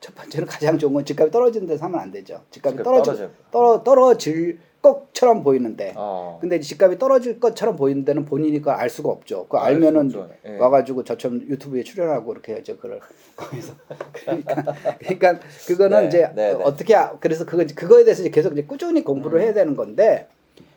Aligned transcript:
첫 0.00 0.14
번째는 0.14 0.46
가장 0.46 0.78
좋은 0.78 0.92
건 0.92 1.04
집값이 1.04 1.30
떨어지는 1.30 1.66
데서 1.66 1.84
하면 1.86 2.00
안 2.00 2.10
되죠. 2.10 2.40
집값이 2.50 2.82
떨어져. 2.82 3.28
떨어, 3.50 3.82
떨어질 3.82 4.58
것처럼 4.80 5.42
보이는데 5.42 5.92
어. 5.96 6.38
근데 6.40 6.60
집값이 6.60 6.98
떨어질 6.98 7.40
것처럼 7.40 7.74
보이는 7.76 8.04
데는 8.04 8.24
본인이 8.24 8.58
그걸 8.58 8.74
알 8.74 8.88
수가 8.88 9.08
없죠. 9.10 9.42
그거 9.44 9.58
알 9.58 9.74
알면은. 9.74 10.12
예. 10.46 10.56
와가지고 10.56 11.02
저처럼 11.02 11.40
유튜브에 11.42 11.82
출연하고 11.82 12.32
이렇게 12.32 12.52
해야죠. 12.54 12.76
그걸 12.76 13.00
거기서 13.36 13.74
그러니까 14.12 14.74
그러니까 15.00 15.40
그거는 15.66 16.00
네, 16.02 16.06
이제 16.06 16.18
네, 16.34 16.54
네. 16.54 16.62
어떻게 16.62 16.94
하- 16.94 17.18
그래서 17.18 17.44
그거 17.44 17.64
그거에 17.74 18.04
대해서 18.04 18.22
이제 18.22 18.30
계속 18.30 18.52
이제 18.52 18.62
꾸준히 18.62 19.02
공부를 19.02 19.40
음. 19.40 19.42
해야 19.42 19.52
되는 19.52 19.74
건데 19.74 20.28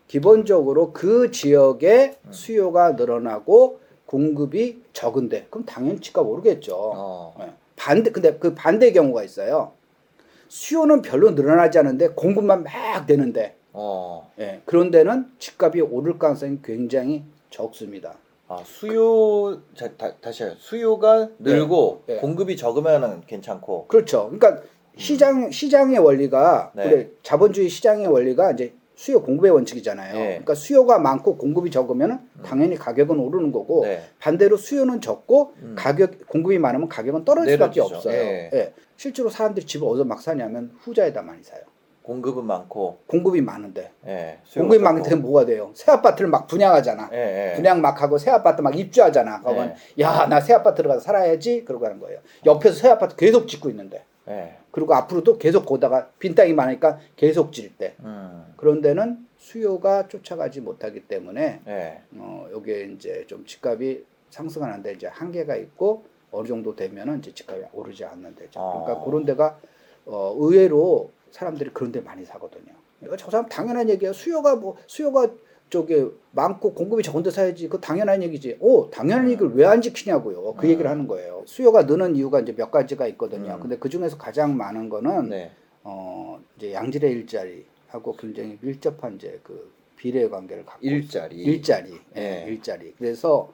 기본적으로 0.07 0.91
그 0.93 1.29
지역의 1.29 2.15
음. 2.25 2.31
수요가 2.31 2.93
늘어나고 2.93 3.79
공급이 4.07 4.81
적은데 4.93 5.45
그럼 5.51 5.65
당연히 5.65 5.99
집값 6.01 6.27
오르겠죠. 6.27 6.75
어. 6.75 7.35
예. 7.41 7.51
반대 7.81 8.11
근데 8.11 8.37
그 8.37 8.53
반대 8.53 8.91
경우가 8.91 9.23
있어요. 9.23 9.73
수요는 10.49 11.01
별로 11.01 11.31
늘어나지 11.31 11.79
않은데 11.79 12.09
공급만 12.09 12.63
막 12.63 13.07
되는데 13.07 13.55
어. 13.73 14.31
예, 14.37 14.61
그런 14.65 14.91
데는 14.91 15.31
집값이 15.39 15.81
오를 15.81 16.19
가능성이 16.19 16.59
굉장히 16.63 17.23
적습니다. 17.49 18.13
아, 18.47 18.61
수요 18.63 19.61
자, 19.73 19.89
다, 19.97 20.13
다시 20.21 20.43
해요. 20.43 20.53
수요가 20.59 21.29
늘고 21.39 22.03
네. 22.05 22.17
공급이 22.17 22.55
적으면은 22.55 23.21
괜찮고. 23.25 23.87
그렇죠. 23.87 24.29
그러니까 24.29 24.61
시장 24.97 25.49
시장의 25.49 25.97
원리가 25.97 26.73
네. 26.75 26.83
그래 26.83 27.09
자본주의 27.23 27.67
시장의 27.67 28.07
원리가 28.07 28.51
이제 28.51 28.75
수요 29.01 29.23
공급의 29.23 29.49
원칙이잖아요. 29.51 30.13
네. 30.13 30.25
그러니까 30.27 30.53
수요가 30.53 30.99
많고 30.99 31.35
공급이 31.37 31.71
적으면 31.71 32.29
당연히 32.45 32.75
가격은 32.75 33.17
오르는 33.19 33.51
거고 33.51 33.83
네. 33.83 34.03
반대로 34.19 34.57
수요는 34.57 35.01
적고 35.01 35.53
음. 35.63 35.75
가격 35.75 36.27
공급이 36.27 36.59
많으면 36.59 36.87
가격은 36.87 37.25
떨어질 37.25 37.53
수밖에 37.53 37.79
내려지죠. 37.79 37.95
없어요. 37.97 38.13
예. 38.13 38.49
예. 38.53 38.73
실제로 38.97 39.29
사람들이 39.31 39.65
집을 39.65 39.87
어디서 39.87 40.03
막 40.05 40.21
사냐면 40.21 40.71
후자에다 40.81 41.23
많이 41.23 41.41
사요. 41.41 41.61
공급은 42.03 42.45
많고. 42.45 42.99
공급이 43.07 43.41
많은데 43.41 43.91
예. 44.05 44.37
수요가 44.43 44.67
공급이 44.69 44.83
적고. 44.83 44.83
많은데 44.93 45.15
뭐가 45.15 45.45
돼요? 45.47 45.71
새 45.73 45.91
아파트를 45.91 46.29
막 46.29 46.45
분양하잖아. 46.45 47.09
예, 47.11 47.49
예. 47.51 47.55
분양 47.55 47.81
막 47.81 47.99
하고 48.03 48.19
새 48.19 48.29
아파트 48.29 48.61
막 48.61 48.77
입주하잖아. 48.77 49.41
그러면 49.41 49.73
야 49.99 50.27
나 50.27 50.39
새 50.41 50.53
아파트 50.53 50.77
들어가서 50.83 50.99
살아야지 51.01 51.65
그러고 51.65 51.85
하는 51.87 51.99
거예요. 51.99 52.19
옆에서 52.45 52.75
새 52.75 52.89
아파트 52.89 53.15
계속 53.15 53.47
짓고 53.47 53.71
있는데 53.71 54.03
예. 54.27 54.57
그리고 54.71 54.93
앞으로도 54.93 55.37
계속 55.37 55.65
보다가 55.65 56.09
빈 56.19 56.35
땅이 56.35 56.53
많으니까 56.53 56.99
계속 57.15 57.51
질 57.51 57.75
때. 57.77 57.95
음. 58.01 58.53
그런 58.57 58.81
데는 58.81 59.25
수요가 59.37 60.07
쫓아가지 60.07 60.61
못하기 60.61 61.07
때문에 61.07 61.61
예. 61.67 62.01
어 62.15 62.47
여기에 62.51 62.91
이제 62.95 63.25
좀 63.27 63.45
집값이 63.45 64.05
상승하는데 64.29 64.93
이제 64.93 65.07
한계가 65.07 65.55
있고 65.55 66.03
어느 66.31 66.47
정도 66.47 66.75
되면은 66.75 67.19
이제 67.19 67.33
집값이 67.33 67.65
오르지 67.73 68.05
않는 68.05 68.35
데죠. 68.35 68.59
그러니까 68.59 69.01
아. 69.01 69.03
그런 69.03 69.25
데가 69.25 69.59
어 70.05 70.35
의외로 70.37 71.11
사람들이 71.31 71.71
그런 71.73 71.91
데 71.91 72.01
많이 72.01 72.23
사거든요. 72.23 72.73
이거 73.01 73.17
저 73.17 73.31
사람 73.31 73.47
당연한 73.49 73.89
얘기야. 73.89 74.13
수요가 74.13 74.55
뭐 74.55 74.77
수요가 74.85 75.27
저기 75.71 76.05
많고 76.31 76.73
공급이 76.73 77.01
적은 77.01 77.23
데 77.23 77.31
사야지. 77.31 77.69
그 77.69 77.79
당연한 77.79 78.21
얘기지. 78.21 78.57
오, 78.59 78.89
당연한 78.91 79.25
음. 79.25 79.31
얘기를 79.31 79.51
왜 79.55 79.65
안 79.65 79.81
지키냐고요. 79.81 80.55
그 80.55 80.67
음. 80.67 80.69
얘기를 80.69 80.91
하는 80.91 81.07
거예요. 81.07 81.43
수요가 81.47 81.83
느는 81.83 82.17
이유가 82.17 82.41
이제 82.41 82.53
몇 82.53 82.69
가지가 82.69 83.07
있거든요. 83.07 83.53
음. 83.55 83.59
근데 83.61 83.77
그 83.77 83.87
중에서 83.87 84.17
가장 84.17 84.57
많은 84.57 84.89
거는 84.89 85.29
네. 85.29 85.51
어 85.83 86.39
이제 86.57 86.73
양질의 86.73 87.11
일자리하고 87.13 88.17
굉장히 88.17 88.57
밀접한 88.59 89.15
이제 89.15 89.39
그 89.43 89.71
비례 89.95 90.27
관계를 90.27 90.65
갖고 90.65 90.85
일자리. 90.85 91.37
일자리, 91.37 91.93
예. 92.17 92.43
예, 92.43 92.49
일자리. 92.49 92.93
그래서 92.97 93.53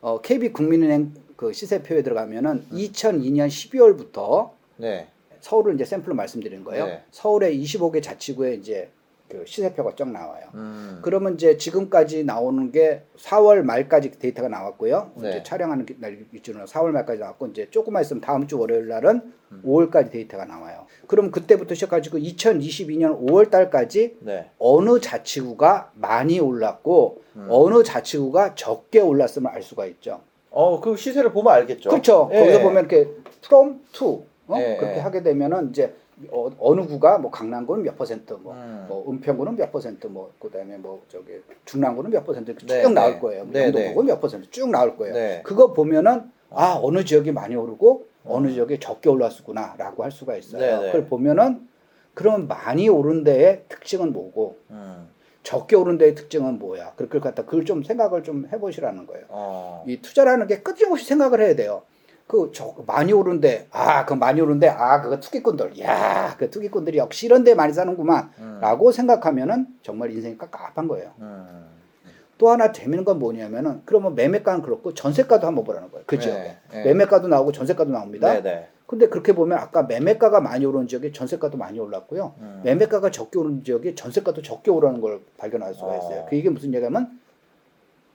어, 0.00 0.20
KB 0.20 0.52
국민은행 0.52 1.14
그 1.36 1.52
시세표에 1.52 2.02
들어가면은 2.02 2.66
음. 2.72 2.76
2002년 2.76 3.46
12월부터 3.46 4.50
네. 4.78 5.06
서울을 5.40 5.74
이제 5.76 5.84
샘플로 5.84 6.16
말씀드리는 6.16 6.64
거예요. 6.64 6.86
네. 6.86 7.02
서울의 7.12 7.62
25개 7.62 8.02
자치구에 8.02 8.54
이제 8.54 8.90
그 9.30 9.44
시세표가 9.46 9.92
쫙 9.96 10.10
나와요. 10.10 10.46
음. 10.54 10.98
그러면 11.02 11.34
이제 11.34 11.56
지금까지 11.56 12.24
나오는 12.24 12.72
게 12.72 13.02
4월 13.16 13.62
말까지 13.62 14.10
데이터가 14.18 14.48
나왔고요. 14.48 15.12
네. 15.16 15.28
이제 15.30 15.42
촬영하는 15.44 15.86
기- 15.86 15.96
날 16.00 16.18
기준으로 16.32 16.66
4월 16.66 16.90
말까지 16.90 17.20
나왔고 17.20 17.46
이제 17.46 17.70
조금만 17.70 18.02
있으면 18.02 18.20
다음 18.20 18.46
주 18.48 18.58
월요일 18.58 18.88
날은 18.88 19.32
음. 19.52 19.62
5월까지 19.64 20.10
데이터가 20.10 20.44
나와요. 20.44 20.86
그럼 21.06 21.30
그때부터 21.30 21.74
시작해가지고 21.74 22.18
2022년 22.18 23.24
5월 23.24 23.50
달까지 23.50 24.16
네. 24.20 24.50
어느 24.58 24.98
자치구가 25.00 25.92
많이 25.94 26.40
올랐고 26.40 27.22
음. 27.36 27.46
어느 27.48 27.84
자치구가 27.84 28.56
적게 28.56 28.98
올랐음을 29.00 29.48
알 29.50 29.62
수가 29.62 29.86
있죠. 29.86 30.20
어, 30.50 30.80
그 30.80 30.96
시세를 30.96 31.32
보면 31.32 31.52
알겠죠. 31.54 31.90
그렇죠. 31.90 32.28
예. 32.32 32.38
거기서 32.40 32.60
보면 32.62 32.86
이렇게 32.90 33.08
from 33.44 33.80
to 33.92 34.24
어? 34.48 34.56
예, 34.58 34.76
그렇게 34.76 34.96
예. 34.96 35.00
하게 35.00 35.22
되면은 35.22 35.70
이제 35.70 35.94
어, 36.28 36.50
어느 36.58 36.86
구가 36.86 37.18
뭐 37.18 37.30
강남구는 37.30 37.84
몇 37.84 37.96
퍼센트, 37.96 38.34
뭐, 38.34 38.54
음. 38.54 38.86
뭐 38.88 39.10
은평구는 39.10 39.56
몇 39.56 39.72
퍼센트, 39.72 40.06
뭐 40.06 40.32
그다음에 40.38 40.76
뭐 40.76 41.02
저기 41.08 41.40
중랑구는 41.64 42.10
몇 42.10 42.24
퍼센트 42.24 42.54
네, 42.66 42.82
쭉 42.82 42.88
네. 42.88 42.94
나올 42.94 43.18
거예요. 43.20 43.46
네, 43.50 43.66
영동구는 43.66 44.06
몇 44.06 44.20
퍼센트 44.20 44.50
쭉 44.50 44.70
나올 44.70 44.96
거예요. 44.96 45.14
네. 45.14 45.40
그거 45.44 45.72
보면은 45.72 46.30
아 46.50 46.78
어느 46.82 47.04
지역이 47.04 47.32
많이 47.32 47.56
오르고 47.56 48.06
어느 48.24 48.52
지역이 48.52 48.80
적게 48.80 49.08
올랐구나라고 49.08 50.02
할 50.04 50.10
수가 50.10 50.36
있어요. 50.36 50.60
네, 50.60 50.78
네. 50.78 50.86
그걸 50.86 51.06
보면은 51.06 51.68
그러면 52.14 52.48
많이 52.48 52.88
오른 52.88 53.24
데의 53.24 53.64
특징은 53.68 54.12
뭐고 54.12 54.58
음. 54.70 55.08
적게 55.42 55.74
오른 55.74 55.96
데의 55.96 56.14
특징은 56.14 56.58
뭐야? 56.58 56.92
그걸 56.96 57.20
갖다 57.20 57.44
그걸 57.44 57.64
좀 57.64 57.82
생각을 57.82 58.22
좀 58.22 58.46
해보시라는 58.52 59.06
거예요. 59.06 59.24
어. 59.30 59.84
이 59.86 60.00
투자라는 60.02 60.46
게 60.46 60.60
끊임없이 60.60 61.06
생각을 61.06 61.40
해야 61.40 61.56
돼요. 61.56 61.82
그저 62.30 62.76
많이 62.86 63.12
오른데 63.12 63.66
아 63.72 64.06
그 64.06 64.14
많이 64.14 64.40
오른데 64.40 64.68
아 64.68 65.02
그거 65.02 65.18
투기꾼들 65.18 65.80
야 65.80 66.36
그 66.38 66.48
투기꾼들이 66.48 66.96
역시 66.96 67.26
이런 67.26 67.42
데 67.42 67.54
많이 67.54 67.72
음. 67.72 67.74
사는구만라고 67.74 68.92
생각하면은 68.92 69.66
정말 69.82 70.12
인생이 70.12 70.38
깝깝한 70.38 70.86
거예요. 70.86 71.10
음. 71.18 71.66
또 72.38 72.48
하나 72.50 72.70
재밌는 72.70 73.04
건 73.04 73.18
뭐냐면은 73.18 73.82
그러면 73.84 74.14
매매가는 74.14 74.62
그렇고 74.62 74.94
전세가도 74.94 75.46
한번 75.46 75.64
보라는 75.64 75.90
거예요. 75.90 76.04
그 76.06 76.14
네, 76.14 76.20
지역에 76.22 76.56
네. 76.72 76.84
매매가도 76.84 77.26
나오고 77.28 77.52
전세가도 77.52 77.90
나옵니다. 77.90 78.32
네, 78.32 78.42
네. 78.42 78.68
근데 78.86 79.08
그렇게 79.08 79.34
보면 79.34 79.58
아까 79.58 79.82
매매가가 79.82 80.40
많이 80.40 80.64
오른 80.64 80.86
지역에 80.86 81.12
전세가도 81.12 81.58
많이 81.58 81.78
올랐고요. 81.80 82.34
음. 82.38 82.60
매매가가 82.64 83.10
적게 83.10 83.38
오른 83.40 83.62
지역에 83.64 83.94
전세가도 83.94 84.40
적게 84.42 84.70
오르는 84.70 85.00
걸 85.00 85.20
발견할 85.36 85.74
수가 85.74 85.86
어. 85.88 85.98
있어요. 85.98 86.26
그 86.30 86.36
이게 86.36 86.48
무슨 86.48 86.72
얘기냐면 86.72 87.19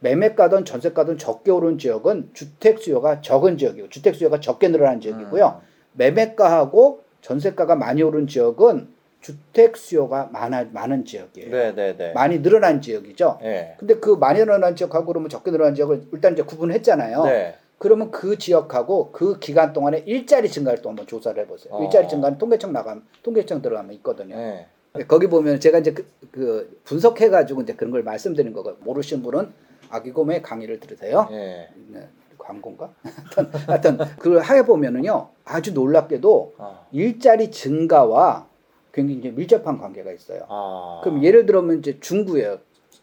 매매가든 0.05 0.65
전세가든 0.65 1.17
적게 1.17 1.49
오른 1.49 1.79
지역은 1.79 2.29
주택 2.33 2.79
수요가 2.79 3.21
적은 3.21 3.57
지역이고 3.57 3.89
주택 3.89 4.13
수요가 4.13 4.39
적게 4.39 4.67
늘어난 4.67 5.01
지역이고요. 5.01 5.61
음. 5.61 5.67
매매가하고 5.93 7.01
전세가가 7.21 7.75
많이 7.75 8.03
오른 8.03 8.27
지역은 8.27 8.93
주택 9.21 9.75
수요가 9.75 10.29
많아 10.31 10.65
많은 10.71 11.05
지역이에요. 11.05 11.49
네, 11.49 11.73
네, 11.73 11.97
네. 11.97 12.13
많이 12.13 12.43
늘어난 12.43 12.79
지역이죠. 12.79 13.39
네. 13.41 13.75
근데 13.79 13.95
그 13.95 14.11
많이 14.11 14.39
늘어난 14.39 14.75
지역하고 14.75 15.07
그러면 15.07 15.29
적게 15.29 15.49
늘어난 15.49 15.73
지역을 15.73 16.03
일단 16.11 16.33
이제 16.33 16.43
구분했잖아요. 16.43 17.23
네. 17.23 17.55
그러면 17.79 18.11
그 18.11 18.37
지역하고 18.37 19.11
그 19.11 19.39
기간 19.39 19.73
동안에 19.73 20.03
일자리 20.05 20.49
증가를 20.49 20.83
또 20.83 20.89
한번 20.89 21.07
조사를 21.07 21.41
해보세요. 21.41 21.73
어. 21.73 21.83
일자리 21.83 22.07
증가는 22.07 22.37
통계청 22.37 22.71
나가면 22.71 23.03
통계청 23.23 23.63
들어가면 23.63 23.93
있거든요. 23.95 24.35
네. 24.35 24.67
거기 25.07 25.27
보면 25.27 25.59
제가 25.59 25.79
이제 25.79 25.91
그, 25.91 26.07
그 26.31 26.79
분석해가지고 26.83 27.63
이제 27.63 27.73
그런 27.73 27.91
걸 27.91 28.03
말씀드린 28.03 28.53
거고 28.53 28.75
모르시는 28.81 29.23
분은 29.23 29.51
아기곰의 29.89 30.41
강의를 30.41 30.79
들으세요. 30.79 31.27
네. 31.29 31.69
네, 31.87 32.07
광고인가? 32.37 32.91
하여튼, 33.35 33.59
하여튼 33.67 33.97
그걸 34.17 34.43
해보면은요 34.43 35.29
아주 35.43 35.73
놀랍게도 35.73 36.55
아. 36.57 36.85
일자리 36.91 37.51
증가와 37.51 38.47
굉장히 38.93 39.19
이제 39.19 39.31
밀접한 39.31 39.77
관계가 39.77 40.11
있어요. 40.11 40.45
아. 40.47 41.01
그럼 41.03 41.23
예를 41.23 41.45
들면 41.45 41.79
이제 41.79 41.99
중구예요. 41.99 42.59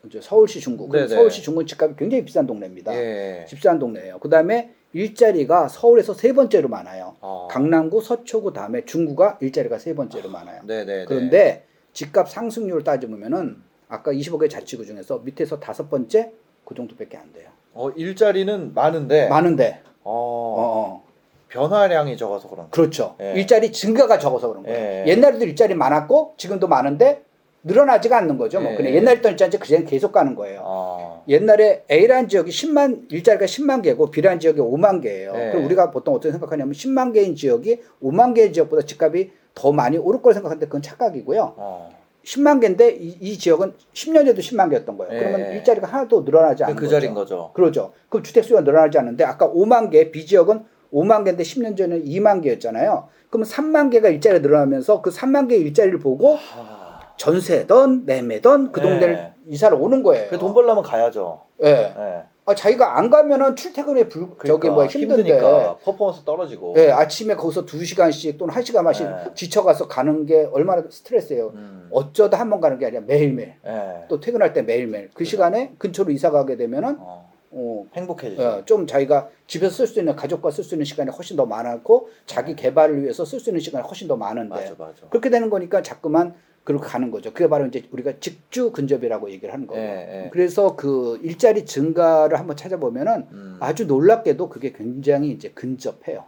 이제 0.07 0.21
서울시 0.21 0.59
중구. 0.61 0.89
그럼 0.89 1.07
네네. 1.07 1.15
서울시 1.15 1.43
중구는 1.43 1.67
집값이 1.67 1.97
굉장히 1.97 2.25
비싼 2.25 2.47
동네입니다. 2.47 2.95
예. 2.95 3.47
집산 3.49 3.79
동네예요. 3.79 4.19
그 4.19 4.29
다음에 4.29 4.75
일자리가 4.95 5.69
서울에서 5.69 6.15
세 6.15 6.33
번째로 6.33 6.69
많아요. 6.69 7.17
아. 7.21 7.47
강남구, 7.51 8.01
서초구 8.01 8.53
다음에 8.53 8.85
중구가 8.85 9.39
일자리가 9.41 9.79
세 9.79 9.95
번째로 9.95 10.31
많아요. 10.31 10.63
네, 10.65 10.85
네, 10.85 10.99
네. 10.99 11.05
그런데 11.05 11.67
집값 11.93 12.29
상승률을 12.31 12.85
따져보면은 12.85 13.63
아까 13.89 14.13
25개 14.13 14.49
자치구 14.51 14.87
중에서 14.87 15.19
밑에서 15.19 15.61
다섯 15.61 15.91
번째 15.91 16.33
그 16.65 16.75
정도밖에 16.75 17.17
안 17.17 17.33
돼요. 17.33 17.49
어, 17.75 17.91
일자리는 17.91 18.75
많은데 18.75 19.29
많은데, 19.29 19.81
어, 20.05 20.13
어, 20.13 20.63
어. 20.79 21.03
변화량이 21.49 22.17
적어서 22.17 22.49
그런 22.49 22.67
거. 22.67 22.71
그렇죠. 22.71 23.15
예. 23.21 23.35
일자리 23.35 23.73
증가가 23.73 24.19
적어서 24.19 24.49
그런 24.49 24.63
거예요. 24.63 24.79
예. 24.79 25.05
옛날에도 25.07 25.45
일자리 25.45 25.75
많았고 25.75 26.35
지금도 26.39 26.67
많은데 26.67 27.23
늘어나지가 27.65 28.17
않는 28.19 28.39
거죠. 28.39 28.61
뭐 28.61 28.73
예. 28.73 28.77
그냥 28.77 28.95
옛날에 28.95 29.17
있던 29.19 29.33
일자리 29.33 29.59
그냥 29.59 29.85
계속 29.85 30.13
가는 30.13 30.35
거예요. 30.35 30.63
아. 30.65 31.21
옛날에 31.29 31.85
A라는 31.91 32.29
지역이 32.29 32.51
10만 32.51 33.13
일자리가 33.13 33.45
10만 33.45 33.83
개고 33.83 34.11
B라는 34.11 34.41
지역이 34.41 34.61
5만 34.61 35.03
개예요. 35.03 35.33
네. 35.33 35.51
그럼 35.51 35.67
우리가 35.67 35.91
보통 35.91 36.15
어떻게 36.15 36.33
생각하냐면 36.33 36.73
10만 36.73 37.13
개인 37.13 37.37
지역이 37.37 37.81
5만 38.03 38.35
개의 38.35 38.53
지역보다 38.53 38.87
집값이 38.87 39.31
더 39.55 39.73
많이 39.73 39.99
오를 39.99 40.23
걸 40.23 40.33
생각하는데 40.33 40.67
그건 40.67 40.83
착각이고요. 40.83 41.55
어. 41.57 42.02
10만 42.25 42.61
개인데 42.61 42.91
이, 42.91 43.17
이 43.21 43.39
지역은 43.39 43.73
10년 43.95 44.15
전에도 44.27 44.41
10만 44.41 44.71
개였던 44.71 44.97
거예요. 44.97 45.13
네. 45.13 45.19
그러면 45.19 45.53
일자리가 45.53 45.87
하나도 45.87 46.23
늘어나지 46.23 46.65
않는 46.65 46.77
그 46.77 46.83
거죠. 46.83 46.91
자리인 46.97 47.15
거죠. 47.15 47.51
그러죠. 47.55 47.93
그럼 48.09 48.23
주택 48.23 48.45
수요가 48.45 48.63
늘어나지 48.63 48.99
않는데 48.99 49.25
아까 49.25 49.49
5만 49.49 49.91
개 49.91 50.11
B 50.11 50.27
지역은 50.27 50.65
5만 50.93 51.25
개인데 51.25 51.43
10년 51.43 51.77
전에 51.77 52.01
2만 52.03 52.43
개였잖아요. 52.43 53.09
그러면 53.31 53.49
3만 53.49 53.91
개가 53.91 54.09
일자리가 54.09 54.43
늘어나면서 54.43 55.01
그 55.03 55.11
3만 55.11 55.49
개의 55.49 55.63
일자리를 55.63 55.99
보고 55.99 56.39
아, 56.57 57.01
전세든 57.17 58.05
매매든 58.07 58.73
그 58.73 58.81
네. 58.81 58.89
동네를 58.89 59.33
이사를 59.49 59.77
오는 59.81 60.03
거예요. 60.03 60.29
그 60.29 60.39
돈 60.39 60.53
벌려면 60.55 60.83
가야죠. 60.85 61.41
예. 61.65 61.69
예. 61.97 62.23
아, 62.45 62.55
자기가 62.57 62.99
안 62.99 63.09
가면은 63.09 63.55
출퇴근에 63.55 64.09
불, 64.09 64.23
저기 64.23 64.37
그러니까 64.39 64.71
뭐야 64.73 64.87
힘든데. 64.89 65.23
힘드니까 65.23 65.77
퍼포먼스 65.85 66.25
떨어지고. 66.25 66.75
예, 66.77 66.91
아침에 66.91 67.37
거기서 67.37 67.65
2시간씩 67.67 68.37
또는 68.37 68.53
1시간만씩 68.53 69.05
네. 69.25 69.31
지쳐가서 69.35 69.87
가는 69.87 70.27
게 70.27 70.49
얼마나 70.53 70.83
스트레스예요. 70.91 71.53
음. 71.55 71.89
어쩌다 71.93 72.39
한 72.41 72.51
번 72.51 72.61
가는 72.61 72.79
게 72.79 72.87
아니라 72.87 73.03
매일매일. 73.07 73.55
예. 73.65 74.05
또 74.09 74.19
퇴근할 74.19 74.53
때 74.53 74.63
매일매일. 74.63 75.09
그 75.11 75.19
그죠. 75.19 75.31
시간에 75.31 75.73
근처로 75.79 76.11
이사 76.11 76.31
가게 76.33 76.57
되면은 76.57 76.97
어, 76.99 77.31
어, 77.53 77.87
행복해지죠. 77.95 78.43
어, 78.43 78.65
좀 78.65 78.89
자기가 78.89 79.29
집에서 79.47 79.73
쓸 79.77 79.87
수 79.87 80.01
있는 80.01 80.17
가족과 80.17 80.51
쓸 80.51 80.65
수 80.65 80.75
있는 80.75 80.85
시간이 80.85 81.11
훨씬 81.11 81.37
더 81.37 81.47
많았고 81.47 82.09
자기 82.27 82.57
개발을 82.57 83.03
위해서 83.03 83.25
쓸 83.25 83.39
수 83.39 83.51
있는 83.51 83.61
시간이 83.61 83.87
훨씬 83.87 84.09
더 84.09 84.17
많은데 84.17 84.49
맞아, 84.55 84.75
맞아. 84.77 85.07
그렇게 85.11 85.31
되는 85.31 85.49
거니까 85.49 85.81
자꾸만 85.83 86.35
그렇게 86.65 86.87
가는 86.87 87.11
거죠. 87.11 87.33
그게 87.33 87.49
바로 87.49 87.67
이제 87.67 87.83
우리가 87.91 88.21
직주 88.21 88.71
근접이라고 88.71 89.31
얘기를 89.31 89.53
하는 89.53 89.67
거예요. 89.67 89.83
예, 89.83 90.25
예. 90.25 90.31
그래서 90.31 90.77
그 90.77 91.19
일자리 91.23 91.67
증가를 91.67 92.39
한번 92.39 92.57
찾아보면은 92.57 93.27
음. 93.33 93.57
아주 93.61 93.87
놀랍게도 93.87 94.49
그게 94.49 94.73
굉장히 94.73 95.31
이제 95.31 95.51
근접해요. 95.51 96.25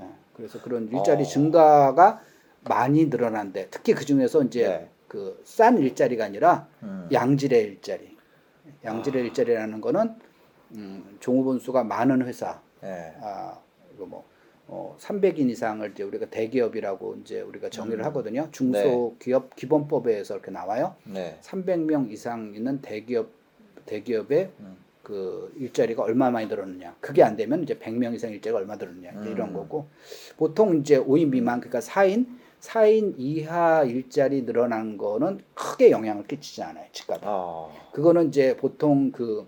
예, 0.00 0.04
그래서 0.34 0.60
그런 0.60 0.88
일자리 0.92 1.22
어. 1.22 1.26
증가가 1.26 2.20
많이 2.64 3.06
늘어난데 3.06 3.68
특히 3.70 3.94
그 3.94 4.04
중에서 4.04 4.42
이제 4.42 4.68
네. 4.68 4.90
그싼 5.06 5.78
일자리가 5.78 6.24
아니라 6.24 6.66
음. 6.82 7.08
양질의 7.12 7.62
일자리. 7.62 8.16
양질의 8.84 9.22
아. 9.22 9.26
일자리라는 9.26 9.80
거는 9.80 10.14
음, 10.72 11.16
종업원 11.20 11.58
수가 11.58 11.84
많은 11.84 12.26
회사, 12.26 12.60
예. 12.82 13.14
아 13.22 13.58
이거 13.94 14.04
뭐 14.04 14.24
어, 14.68 14.94
300인 15.00 15.48
이상을 15.50 15.90
이제 15.92 16.02
우리가 16.02 16.26
대기업이라고 16.26 17.16
이제 17.22 17.40
우리가 17.40 17.70
정의를 17.70 18.04
음. 18.04 18.06
하거든요. 18.06 18.48
중소기업 18.52 19.56
기본법에서 19.56 20.34
이렇게 20.34 20.50
나와요. 20.50 20.94
네. 21.04 21.38
300명 21.42 22.10
이상 22.10 22.52
있는 22.54 22.80
대기업 22.82 23.30
대기업의 23.86 24.50
음. 24.60 24.76
그 25.02 25.54
일자리가 25.56 26.02
얼마 26.02 26.30
많이 26.30 26.46
늘었느냐. 26.46 26.96
그게 27.00 27.22
안 27.22 27.34
되면 27.34 27.62
이제 27.62 27.78
100명 27.78 28.14
이상 28.14 28.30
일자리가 28.30 28.58
얼마 28.58 28.76
늘었느냐. 28.76 29.12
이제 29.22 29.30
이런 29.30 29.48
음. 29.48 29.54
거고. 29.54 29.86
보통 30.36 30.76
이제 30.76 30.98
5인 30.98 31.30
미만 31.30 31.60
그러니까 31.60 31.80
4인 31.80 32.26
4인 32.60 33.14
이하 33.16 33.84
일자리 33.84 34.44
늘어난 34.44 34.98
거는 34.98 35.40
크게 35.54 35.90
영향을 35.90 36.26
끼치지 36.26 36.62
않아요. 36.62 36.84
집값에. 36.92 37.22
아. 37.24 37.68
그거는 37.92 38.28
이제 38.28 38.54
보통 38.58 39.12
그 39.12 39.46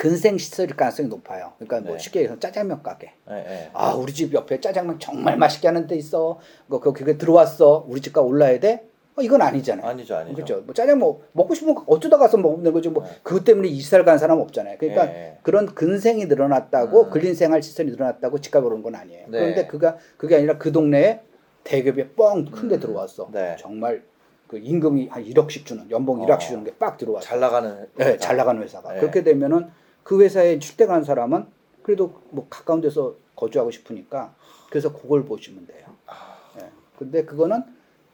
근생 0.00 0.38
시설일 0.38 0.76
가능성이 0.76 1.10
높아요. 1.10 1.52
그러니까 1.58 1.80
뭐 1.82 1.92
네. 1.92 1.98
쉽게 1.98 2.20
얘기해서 2.20 2.40
짜장면 2.40 2.82
가게. 2.82 3.12
예, 3.30 3.34
예. 3.34 3.70
아 3.74 3.92
우리 3.92 4.14
집 4.14 4.32
옆에 4.32 4.58
짜장면 4.58 4.98
정말 4.98 5.36
맛있게 5.36 5.68
하는 5.68 5.86
데 5.86 5.94
있어. 5.94 6.38
그 6.70 6.80
그- 6.80 6.94
그게 6.94 7.18
들어왔어. 7.18 7.84
우리 7.86 8.00
집가 8.00 8.22
올라야 8.22 8.58
돼? 8.60 8.88
어, 9.16 9.20
이건 9.20 9.42
아니잖아요. 9.42 9.86
아니죠, 9.86 10.16
아니죠. 10.16 10.34
그렇죠. 10.36 10.62
뭐 10.64 10.72
짜장면 10.72 11.00
뭐 11.00 11.22
먹고 11.32 11.54
싶으면 11.54 11.84
어쩌다 11.86 12.16
가서 12.16 12.38
먹는 12.38 12.72
거지. 12.72 12.88
뭐 12.88 13.02
네. 13.04 13.10
그것 13.22 13.44
때문에 13.44 13.68
이사를 13.68 14.02
간 14.06 14.16
사람 14.16 14.40
없잖아요. 14.40 14.78
그러니까 14.78 15.06
예, 15.08 15.10
예. 15.32 15.38
그런 15.42 15.66
근생이 15.66 16.24
늘어났다고 16.24 17.02
음. 17.04 17.10
근린생활 17.10 17.62
시설이 17.62 17.90
늘어났다고 17.90 18.40
집값이 18.40 18.64
오른 18.64 18.80
건 18.82 18.94
아니에요. 18.94 19.26
네. 19.28 19.38
그런데 19.38 19.66
그가 19.66 19.98
그게 20.16 20.36
아니라 20.36 20.56
그 20.56 20.72
동네에 20.72 21.20
대기업이 21.64 22.14
뻥 22.16 22.46
큰데 22.46 22.76
음. 22.76 22.80
들어왔어. 22.80 23.28
네. 23.32 23.54
정말 23.60 24.02
그 24.48 24.56
임금이 24.56 25.08
한 25.08 25.22
1억씩 25.22 25.66
주는 25.66 25.90
연봉 25.90 26.22
어. 26.22 26.26
1억씩 26.26 26.40
주는 26.48 26.64
게 26.64 26.72
빡 26.72 26.96
들어왔어. 26.96 27.26
잘 27.26 27.38
나가는. 27.38 27.86
네, 27.96 28.04
회사. 28.06 28.16
잘 28.16 28.36
나가는 28.38 28.62
회사가. 28.62 28.94
네. 28.94 29.00
그렇게 29.00 29.22
되면은 29.22 29.78
그 30.02 30.22
회사에 30.22 30.58
출퇴근한 30.58 31.04
사람은 31.04 31.46
그래도 31.82 32.20
뭐 32.30 32.46
가까운 32.50 32.80
데서 32.80 33.14
거주하고 33.36 33.70
싶으니까 33.70 34.34
그래서 34.70 34.92
그걸 34.92 35.24
보시면 35.24 35.66
돼요. 35.66 35.86
아, 36.06 36.36
예. 36.60 36.68
근데 36.98 37.24
그거는 37.24 37.62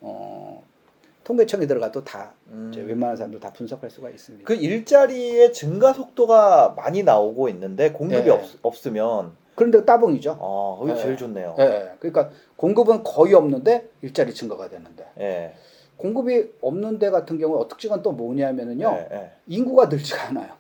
어 0.01 0.63
통계청에 1.25 1.67
들어가도 1.67 2.05
다 2.05 2.35
음. 2.49 2.73
웬만한 2.75 3.17
사람들 3.17 3.41
다 3.41 3.53
분석할 3.53 3.91
수가 3.91 4.11
있습니다. 4.11 4.47
그 4.47 4.55
일자리의 4.55 5.53
증가 5.53 5.93
속도가 5.93 6.75
많이 6.77 7.03
나오고 7.03 7.49
있는데 7.49 7.91
공급이 7.91 8.23
네. 8.23 8.31
없, 8.31 8.43
없으면 8.63 9.33
그런데 9.57 9.85
따봉이죠. 9.85 10.39
아, 10.41 10.79
그게 10.81 10.95
네. 10.95 11.03
제일 11.03 11.17
좋네요. 11.17 11.57
예, 11.59 11.63
예. 11.65 11.93
그러니까 11.99 12.31
공급은 12.57 13.03
거의 13.03 13.35
없는데 13.35 13.89
일자리 14.03 14.33
증가가 14.33 14.69
되는데 14.69 15.05
예. 15.19 15.55
공급이 15.97 16.53
없는 16.61 16.99
데 16.99 17.11
같은 17.11 17.39
경우 17.39 17.57
어떻게 17.57 17.89
특징은 17.89 18.03
또 18.03 18.13
뭐냐면은요 18.13 18.87
예, 18.87 19.17
예. 19.17 19.33
인구가 19.49 19.87
늘지가 19.87 20.29
않아요. 20.29 20.55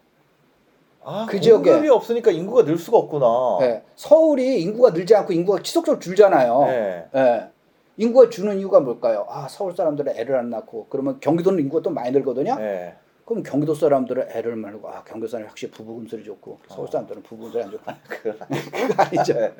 아, 1.08 1.24
그 1.28 1.38
공급이 1.38 1.70
지역에- 1.86 1.88
없으니까 1.94 2.32
인구가 2.32 2.64
늘 2.64 2.76
수가 2.76 2.98
없구나. 2.98 3.58
예. 3.62 3.82
서울이 3.94 4.60
인구가 4.60 4.90
늘지 4.90 5.14
않고 5.14 5.32
인구가 5.32 5.62
지속적으로 5.62 6.00
줄잖아요. 6.00 6.64
예. 6.68 7.04
예. 7.14 7.46
인구가 7.96 8.28
주는 8.28 8.58
이유가 8.58 8.80
뭘까요? 8.80 9.24
아 9.30 9.46
서울 9.48 9.74
사람들은 9.74 10.16
애를 10.16 10.36
안 10.36 10.50
낳고 10.50 10.86
그러면 10.90 11.18
경기도는 11.20 11.60
인구가 11.60 11.82
또 11.82 11.90
많이 11.90 12.10
늘거든요. 12.10 12.56
예. 12.58 12.94
그럼 13.26 13.42
경기도 13.42 13.74
사람들은 13.74 14.28
애를 14.30 14.54
말고 14.54 14.88
아 14.88 15.02
경기도 15.02 15.26
사람이 15.26 15.48
확실히 15.48 15.72
부부 15.72 15.96
금술이 15.96 16.22
좋고 16.22 16.60
서울 16.68 16.86
어. 16.86 16.90
사람들은 16.92 17.24
부부 17.24 17.42
금술이 17.50 17.64
안 17.64 17.70
좋고 17.72 17.92
그거 18.08 19.02
아니죠. 19.02 19.34
네. 19.34 19.52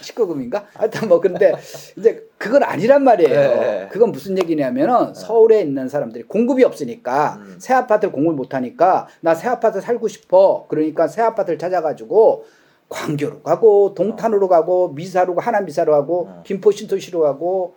19금인가? 0.00 0.64
하여튼 0.74 1.08
뭐 1.08 1.20
근데 1.20 1.52
이제 1.98 2.28
그건 2.38 2.62
아니란 2.62 3.02
말이에요. 3.02 3.30
네. 3.60 3.88
그건 3.90 4.12
무슨 4.12 4.38
얘기냐면은 4.38 5.12
서울에 5.12 5.60
있는 5.60 5.88
사람들이 5.88 6.22
공급이 6.28 6.62
없으니까 6.62 7.38
음. 7.40 7.56
새 7.58 7.74
아파트를 7.74 8.12
공급을 8.12 8.36
못 8.36 8.54
하니까 8.54 9.08
나 9.20 9.34
새 9.34 9.48
아파트 9.48 9.80
살고 9.80 10.06
싶어. 10.06 10.66
그러니까 10.68 11.08
새 11.08 11.20
아파트를 11.22 11.58
찾아가지고 11.58 12.44
광교로 12.88 13.42
가고 13.42 13.94
동탄으로 13.94 14.46
가고 14.46 14.90
미사로 14.90 15.34
가고 15.34 15.40
하남 15.40 15.64
미사로 15.64 15.90
가고 15.92 16.26
음. 16.26 16.42
김포 16.44 16.70
신도시로 16.70 17.20
가고 17.20 17.74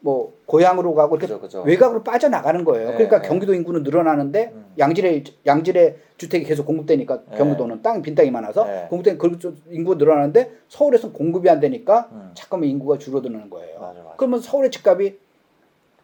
뭐 0.00 0.34
고향으로 0.46 0.94
가고 0.94 1.16
이렇게 1.16 1.26
그죠, 1.26 1.40
그죠. 1.40 1.62
외곽으로 1.62 2.02
빠져나가는 2.02 2.62
거예요. 2.64 2.90
네, 2.90 2.94
그러니까 2.94 3.22
네. 3.22 3.28
경기도 3.28 3.54
인구는 3.54 3.82
늘어나는데 3.82 4.52
음. 4.54 4.66
양질의 4.78 5.24
양질의 5.46 5.96
주택이 6.16 6.44
계속 6.44 6.66
공급되니까 6.66 7.22
네. 7.30 7.38
경기도는 7.38 7.82
땅 7.82 8.02
빈땅이 8.02 8.30
많아서 8.30 8.64
네. 8.66 8.86
공급된 8.88 9.18
그 9.18 9.38
인구가 9.70 9.96
늘어나는데 9.96 10.52
서울에서 10.68 11.12
공급이 11.12 11.48
안 11.50 11.60
되니까 11.60 12.08
음. 12.12 12.30
잠깐만 12.34 12.68
인구가 12.68 12.98
줄어드는 12.98 13.50
거예요. 13.50 13.80
맞아, 13.80 14.00
맞아. 14.00 14.14
그러면 14.16 14.40
서울의 14.40 14.70
집값이 14.70 15.18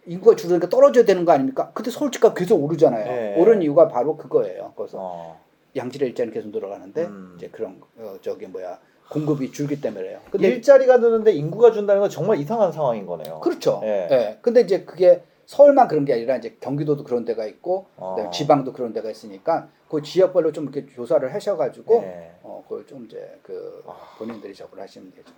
인구가 0.07 0.35
줄어드니까 0.35 0.69
떨어져야 0.69 1.05
되는 1.05 1.25
거 1.25 1.33
아닙니까? 1.33 1.71
근데 1.75 1.91
서울 1.91 2.11
집값 2.11 2.35
계속 2.35 2.63
오르잖아요. 2.63 3.05
네. 3.05 3.37
오른 3.39 3.63
이유가 3.63 3.89
바로 3.89 4.17
그거예요. 4.17 4.73
그래서 4.75 4.99
어. 5.01 5.41
양질의 5.77 6.11
일자리는 6.11 6.35
계속 6.35 6.51
늘어가는데 6.51 7.05
음. 7.05 7.35
이제 7.37 7.49
그런 7.49 7.81
어, 7.99 8.17
저기 8.21 8.47
뭐야 8.47 8.79
공급이 9.13 9.53
줄기 9.53 9.79
때문에요. 9.79 10.21
근데 10.31 10.49
일자리가 10.49 10.97
느는데 10.97 11.33
인구가 11.33 11.71
준다는 11.71 12.01
건 12.01 12.09
정말 12.09 12.39
이상한 12.39 12.73
상황인 12.73 13.05
거네요. 13.05 13.41
그렇죠. 13.41 13.81
예. 13.85 14.09
예. 14.11 14.39
근데 14.41 14.63
이제 14.63 14.85
그게 14.85 15.23
서울만 15.45 15.87
그런 15.87 16.07
게 16.07 16.15
아니라 16.15 16.37
이제 16.37 16.57
경기도도 16.61 17.05
그런 17.05 17.27
데가 17.27 17.45
있고 17.45 17.87
어. 17.97 18.15
그다음에 18.15 18.31
지방도 18.31 18.73
그런 18.73 18.95
데가 18.95 19.11
있으니까 19.11 19.69
그 19.91 20.01
지역별로 20.01 20.53
좀 20.53 20.65
이렇게 20.65 20.87
조사를 20.95 21.33
하셔가지고 21.35 22.03
예. 22.05 22.31
어 22.43 22.65
그걸 22.67 22.87
좀 22.87 23.05
이제 23.05 23.39
그 23.43 23.83
아. 23.87 23.93
본인들이 24.17 24.55
적을 24.55 24.81
하시면 24.81 25.13
되죠. 25.15 25.35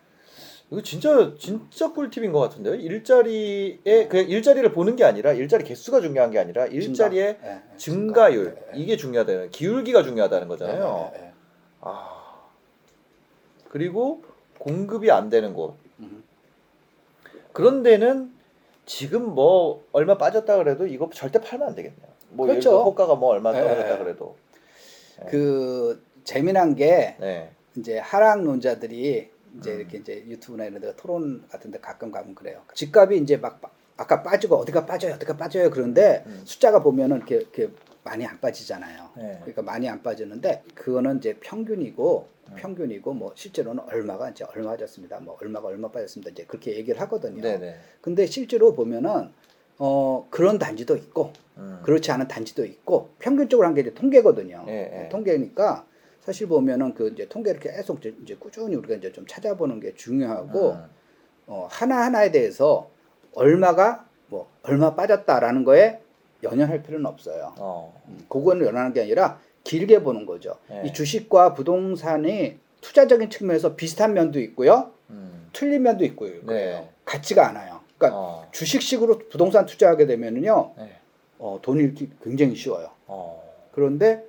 이거 0.71 0.81
진짜 0.81 1.35
진짜 1.37 1.93
꿀팁인 1.93 2.31
것 2.31 2.39
같은데요. 2.39 2.77
일자리에 2.77 4.07
그냥 4.09 4.29
일자리를 4.29 4.73
보는 4.73 4.95
게 4.95 5.03
아니라 5.05 5.33
일자리 5.33 5.65
개수가 5.65 6.01
중요한 6.01 6.31
게 6.31 6.39
아니라 6.39 6.67
일자리의 6.67 7.35
증가. 7.35 7.49
예, 7.49 7.55
예, 7.57 7.77
증가율 7.77 8.45
증가. 8.45 8.61
예, 8.61 8.79
예. 8.79 8.83
이게 8.83 8.97
중요하다는 8.97 9.51
기울기가 9.51 10.05
중요하다는 10.05 10.47
거잖아요. 10.47 11.11
예, 11.13 11.19
예, 11.19 11.25
예. 11.27 11.33
아 11.81 12.14
그리고 13.79 14.23
공급이 14.61 15.11
안 15.11 15.29
되는 15.31 15.53
곳 15.53 15.75
음. 15.99 16.23
그런 17.53 17.83
데는 17.83 18.33
지금 18.87 19.35
뭐 19.35 19.83
얼마 19.91 20.17
빠졌다 20.17 20.57
그래도 20.59 20.87
이거 20.87 21.11
절대 21.13 21.41
팔면 21.41 21.69
안 21.71 21.75
되겠네요. 21.75 22.07
뭐 22.31 22.47
예를 22.47 22.61
그렇죠. 22.61 22.71
들어 22.71 22.85
호가가 22.85 23.17
뭐 23.17 23.31
얼마 23.31 23.51
예, 23.53 23.61
떨어졌다 23.61 23.95
예. 23.95 23.99
그래도 23.99 24.37
네. 25.19 25.27
그 25.29 26.01
재미난 26.23 26.77
게 26.77 27.17
네. 27.19 27.51
이제 27.77 27.99
하락론자들이 27.99 29.31
이제 29.59 29.73
음. 29.73 29.81
이렇게 29.81 29.99
이제 29.99 30.25
유튜브나 30.25 30.67
이런 30.67 30.81
데 30.81 30.95
토론 30.95 31.45
같은 31.51 31.73
데 31.73 31.81
가끔 31.81 32.13
가면 32.13 32.37
그래요. 32.37 32.63
집값이 32.75 33.17
이제 33.17 33.39
막 33.39 33.61
빠- 33.61 33.71
아까 33.97 34.23
빠지고 34.23 34.55
어디가 34.59 34.87
빠져요, 34.87 35.15
어디가 35.15 35.37
빠져요 35.37 35.71
그런데 35.71 36.23
음. 36.27 36.43
숫자가 36.45 36.81
보면은 36.81 37.17
이렇게, 37.17 37.37
이렇게 37.39 37.71
많이 38.05 38.25
안 38.27 38.39
빠지잖아요. 38.39 39.11
네. 39.17 39.37
그러니까 39.41 39.63
많이 39.63 39.89
안 39.89 40.03
빠지는데 40.03 40.63
그거는 40.75 41.19
이제 41.19 41.35
평균이고 41.41 42.29
음. 42.51 42.55
평균이고 42.57 43.15
뭐 43.15 43.33
실제로는 43.35 43.83
얼마가 43.85 44.31
이제 44.31 44.45
얼마 44.55 44.71
빠졌습니다. 44.73 45.21
뭐 45.21 45.39
얼마가 45.41 45.69
얼마 45.69 45.89
빠졌습니다. 45.91 46.31
이제 46.31 46.45
그렇게 46.45 46.77
얘기를 46.77 47.01
하거든요. 47.01 47.41
네네. 47.41 47.77
근데 48.03 48.27
실제로 48.27 48.75
보면은 48.75 49.31
어 49.79 50.27
그런 50.31 50.59
단지도 50.59 50.97
있고 50.97 51.33
음. 51.57 51.81
그렇지 51.83 52.11
않은 52.13 52.29
단지도 52.29 52.65
있고 52.67 53.09
평균적으로 53.19 53.67
한 53.67 53.75
게 53.75 53.81
이제 53.81 53.95
통계거든요. 53.95 54.65
예, 54.69 55.05
예. 55.05 55.09
통계니까 55.09 55.87
사실 56.21 56.47
보면은 56.47 56.95
그 56.95 57.09
이제 57.09 57.27
통계를 57.29 57.61
계속 57.61 57.99
이제- 58.01 58.15
이제 58.23 58.35
꾸준히 58.37 58.77
우리가 58.77 58.95
이제 58.97 59.11
좀 59.13 59.27
찾아보는 59.27 59.81
게 59.81 59.95
중요하고 59.95 60.73
음. 60.73 60.85
어, 61.47 61.67
하나 61.71 62.03
하나에 62.05 62.31
대해서 62.31 62.91
얼마가 63.35 64.07
뭐 64.29 64.49
얼마 64.63 64.95
빠졌다라는 64.95 65.65
거에 65.65 66.01
연연할 66.45 66.83
필요는 66.83 67.07
없어요. 67.07 67.55
어. 67.59 68.01
음, 68.09 68.25
그거는 68.29 68.67
연연하는 68.67 68.93
게 68.93 69.03
아니라 69.03 69.41
길게 69.65 70.03
보는 70.03 70.27
거죠. 70.27 70.57
예. 70.71 70.83
이 70.87 70.93
주식과 70.93 71.55
부동산이 71.55 72.59
투자적인 72.81 73.31
측면에서 73.31 73.75
비슷한 73.75 74.13
면도 74.13 74.39
있고요. 74.41 74.91
음. 75.11 75.49
틀린 75.53 75.83
면도 75.83 76.05
있고요. 76.05 76.45
네. 76.47 76.89
같지가 77.05 77.49
않아요. 77.49 77.81
그러니까 77.97 78.19
어. 78.19 78.49
주식식으로 78.53 79.21
부동산 79.31 79.67
투자하게 79.67 80.07
되면은요. 80.07 80.75
네. 80.77 80.91
어, 81.39 81.59
돈이 81.63 81.83
잃기 81.83 82.11
굉장히 82.23 82.55
쉬워요. 82.55 82.91
어. 83.07 83.43
그런데 83.73 84.25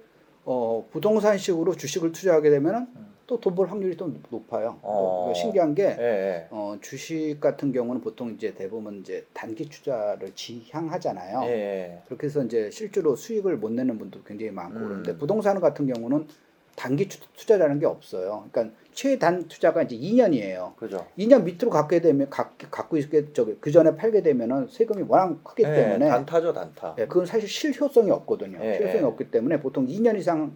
어, 0.45 0.85
부동산식으로 0.91 1.75
주식을 1.75 2.11
투자하게 2.11 2.49
되면은 2.49 2.87
음. 2.95 3.14
또 3.27 3.39
돈 3.39 3.55
벌 3.55 3.67
확률이 3.69 3.97
또 3.97 4.11
높아요. 4.29 4.77
어. 4.83 5.25
또 5.27 5.33
신기한 5.33 5.73
게 5.73 5.83
예, 5.99 6.03
예. 6.03 6.47
어, 6.51 6.77
주식 6.81 7.37
같은 7.39 7.71
경우는 7.71 8.01
보통 8.01 8.29
이제 8.31 8.53
대부분 8.53 8.99
이제 8.99 9.25
단기 9.33 9.67
투자를 9.67 10.31
지향하잖아요. 10.35 11.41
예, 11.45 11.49
예. 11.49 12.01
그렇게 12.05 12.27
해서 12.27 12.43
이제 12.43 12.69
실제로 12.71 13.15
수익을 13.15 13.57
못 13.57 13.71
내는 13.71 13.97
분도 13.97 14.21
굉장히 14.23 14.51
많고 14.51 14.77
음. 14.79 14.87
그런데 14.87 15.17
부동산 15.17 15.59
같은 15.59 15.91
경우는 15.91 16.27
단기 16.75 17.07
투- 17.07 17.19
투자라는 17.35 17.79
게 17.79 17.85
없어요. 17.87 18.47
그러니까 18.51 18.75
최단 18.93 19.47
투자가 19.47 19.81
이제 19.83 19.95
2년이에요. 19.95 20.75
그죠. 20.75 21.05
2년 21.17 21.45
밑으로 21.45 21.71
갖게 21.71 22.01
되면 22.01 22.29
갖, 22.29 22.51
갖고 22.69 22.97
있게 22.97 23.33
저기 23.33 23.55
그 23.59 23.71
전에 23.71 23.95
팔게 23.95 24.21
되면은 24.21 24.67
세금이 24.69 25.05
워낙 25.07 25.41
크기 25.43 25.63
예, 25.63 25.73
때문에 25.73 26.09
단타죠, 26.09 26.53
단타. 26.53 26.95
예, 26.99 27.07
그건 27.07 27.25
사실 27.25 27.47
실효성이 27.49 28.11
없거든요. 28.11 28.59
예, 28.61 28.75
실효성이 28.75 29.01
예. 29.01 29.05
없기 29.05 29.31
때문에 29.31 29.61
보통 29.61 29.87
2년 29.87 30.17
이상 30.19 30.53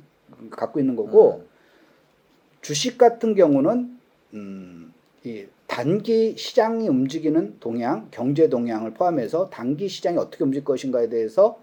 갖고 0.51 0.79
있는 0.79 0.95
거고 0.95 1.38
음. 1.39 1.49
주식 2.69 2.99
같은 2.99 3.33
경우는 3.33 3.97
음, 4.35 4.93
이 5.23 5.47
단기 5.65 6.38
시장이 6.38 6.88
움직이는 6.88 7.57
동향, 7.59 8.09
경제 8.11 8.47
동향을 8.47 8.93
포함해서 8.93 9.49
단기 9.49 9.88
시장이 9.88 10.19
어떻게 10.19 10.43
움직일 10.43 10.65
것인가에 10.65 11.09
대해서 11.09 11.59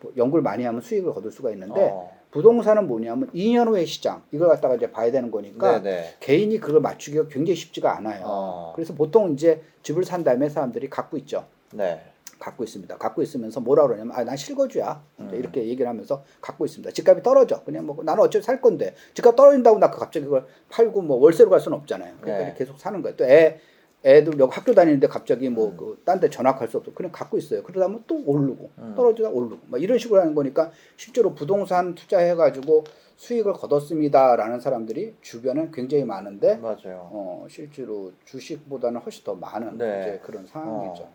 뭐 0.00 0.12
연구를 0.16 0.42
많이 0.42 0.64
하면 0.64 0.80
수익을 0.80 1.14
거둘 1.14 1.30
수가 1.30 1.52
있는데 1.52 1.90
어. 1.92 2.10
부동산은 2.32 2.88
뭐냐면 2.88 3.30
2년 3.30 3.68
후의 3.68 3.86
시장 3.86 4.24
이걸 4.32 4.48
갖다가 4.48 4.74
이제 4.74 4.90
봐야 4.90 5.12
되는 5.12 5.30
거니까 5.30 5.80
네, 5.80 5.90
네. 5.90 6.14
개인이 6.18 6.58
그걸 6.58 6.80
맞추기가 6.80 7.28
굉장히 7.28 7.54
쉽지가 7.54 7.96
않아요. 7.98 8.24
어. 8.26 8.72
그래서 8.74 8.94
보통 8.94 9.32
이제 9.32 9.62
집을 9.84 10.02
산 10.02 10.24
다음에 10.24 10.48
사람들이 10.48 10.90
갖고 10.90 11.16
있죠. 11.18 11.46
네. 11.72 12.00
갖고 12.38 12.64
있습니다. 12.64 12.96
갖고 12.98 13.22
있으면서 13.22 13.60
뭐라 13.60 13.86
그러냐면 13.86 14.14
아난 14.16 14.36
실거주야 14.36 15.02
음. 15.20 15.30
이렇게 15.32 15.64
얘기를 15.66 15.88
하면서 15.88 16.24
갖고 16.40 16.64
있습니다. 16.64 16.92
집값이 16.92 17.22
떨어져 17.22 17.62
그냥 17.64 17.86
뭐 17.86 17.96
나는 18.04 18.22
어차피 18.22 18.44
살 18.44 18.60
건데 18.60 18.94
집값 19.14 19.36
떨어진다고 19.36 19.78
나 19.78 19.90
갑자기 19.90 20.24
그걸 20.24 20.46
팔고 20.68 21.02
뭐 21.02 21.16
월세로 21.18 21.50
갈 21.50 21.60
수는 21.60 21.78
없잖아요. 21.78 22.14
그러니까 22.20 22.46
네. 22.46 22.54
계속 22.56 22.78
사는 22.78 23.00
거예요. 23.02 23.16
또 23.16 23.24
애 23.24 23.58
애들 24.04 24.38
여기 24.38 24.54
학교 24.54 24.72
다니는데 24.72 25.08
갑자기 25.08 25.48
뭐 25.48 25.70
음. 25.70 25.76
그딴 25.76 26.20
데 26.20 26.30
전학할 26.30 26.68
수 26.68 26.76
없어 26.76 26.92
그냥 26.94 27.10
갖고 27.10 27.38
있어요. 27.38 27.62
그러다 27.64 27.86
보면 27.88 28.04
또 28.06 28.22
오르고 28.24 28.70
음. 28.78 28.94
떨어지다 28.96 29.30
오르고 29.30 29.58
막 29.66 29.82
이런 29.82 29.98
식으로 29.98 30.20
하는 30.20 30.34
거니까 30.34 30.70
실제로 30.96 31.34
부동산 31.34 31.94
투자해 31.96 32.36
가지고 32.36 32.84
수익을 33.16 33.54
거뒀습니다라는 33.54 34.60
사람들이 34.60 35.16
주변에 35.22 35.70
굉장히 35.72 36.04
많은데 36.04 36.56
맞아요. 36.58 37.08
어 37.10 37.46
실제로 37.48 38.12
주식보다는 38.26 39.00
훨씬 39.00 39.24
더 39.24 39.34
많은 39.34 39.78
네. 39.78 40.00
이제 40.02 40.20
그런 40.22 40.46
상황이죠. 40.46 41.02
어 41.02 41.12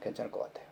괜찮을 0.00 0.30
것 0.30 0.40
같아요. 0.40 0.66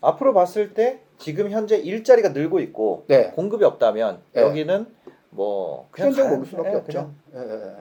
앞으로 0.00 0.32
봤을 0.34 0.74
때 0.74 1.00
지금 1.18 1.50
현재 1.50 1.76
일자리가 1.76 2.30
늘고 2.30 2.60
있고 2.60 3.04
네. 3.08 3.30
공급이 3.30 3.64
없다면 3.64 4.20
네. 4.32 4.42
여기는 4.42 4.86
뭐 5.30 5.88
현재 5.96 6.22
가- 6.22 6.30
먹을 6.30 6.46
수밖에 6.46 6.70
예, 6.70 6.74
없죠. 6.74 7.12
예, 7.34 7.38
예, 7.38 7.52
예. 7.52 7.72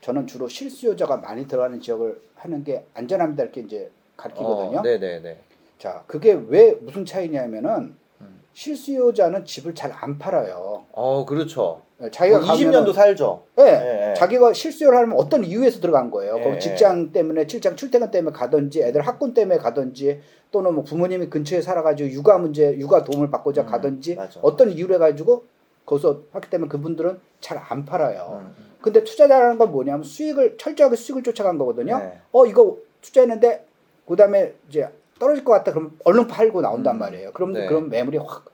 저는 0.00 0.26
주로 0.26 0.48
실수요자가 0.48 1.16
많이 1.18 1.46
들어가는 1.46 1.80
지역을 1.80 2.20
하는 2.36 2.64
게 2.64 2.84
안전합니다 2.94 3.42
이렇게 3.44 3.60
이제 3.62 3.90
가르치거든요. 4.16 4.78
어, 4.78 4.82
네네네. 4.82 5.38
자, 5.78 6.04
그게 6.06 6.32
왜 6.48 6.72
무슨 6.74 7.04
차이냐면은 7.04 7.96
음. 8.20 8.40
실수요자는 8.52 9.44
집을 9.44 9.74
잘 9.74 9.92
안 9.92 10.18
팔아요. 10.18 10.84
어 10.92 11.24
그렇죠. 11.24 11.82
예, 12.02 12.10
자기가 12.10 12.38
뭐 12.38 12.48
20년도 12.48 12.72
가면은 12.72 12.92
살죠. 12.92 13.42
예, 13.58 13.62
예, 13.64 14.10
예. 14.10 14.14
자기가 14.14 14.52
실수요를 14.52 14.98
하면 14.98 15.16
어떤 15.18 15.44
이유에서 15.44 15.80
들어간 15.80 16.10
거예요. 16.10 16.38
예, 16.38 16.42
거기 16.42 16.56
예. 16.56 16.58
직장 16.58 17.12
때문에 17.12 17.46
출장 17.46 17.76
출퇴근 17.76 18.10
때문에 18.10 18.34
가든지 18.36 18.82
애들 18.82 19.02
학군 19.02 19.34
때문에 19.34 19.58
가든지 19.58 20.20
또는 20.50 20.74
뭐 20.74 20.82
부모님이 20.84 21.28
근처에 21.28 21.60
살아가지고 21.60 22.10
육아 22.10 22.38
문제 22.38 22.76
육아 22.78 23.04
도움을 23.04 23.30
받고자 23.30 23.62
음, 23.62 23.66
가든지 23.66 24.16
맞아. 24.16 24.40
어떤 24.42 24.70
이유로 24.70 24.94
해가지고 24.94 25.44
거기서 25.86 26.22
하기 26.32 26.50
때문에 26.50 26.68
그분들은 26.68 27.18
잘 27.40 27.58
안 27.68 27.84
팔아요. 27.84 28.40
음, 28.42 28.54
음. 28.58 28.70
근데 28.80 29.04
투자자라는 29.04 29.58
건 29.58 29.70
뭐냐면 29.70 30.02
수익을 30.02 30.56
철저하게 30.58 30.96
수익을 30.96 31.22
쫓아간 31.22 31.58
거거든요. 31.58 31.98
네. 31.98 32.18
어 32.32 32.46
이거 32.46 32.78
투자했는데 33.02 33.66
그다음에 34.06 34.54
이제 34.68 34.88
떨어질 35.18 35.44
것 35.44 35.52
같다 35.52 35.72
그럼 35.72 35.98
얼른 36.04 36.26
팔고 36.26 36.62
나온단 36.62 36.96
음, 36.96 36.98
말이에요. 36.98 37.32
그럼 37.32 37.52
네. 37.52 37.66
그런 37.66 37.90
매물이 37.90 38.16
확 38.18 38.46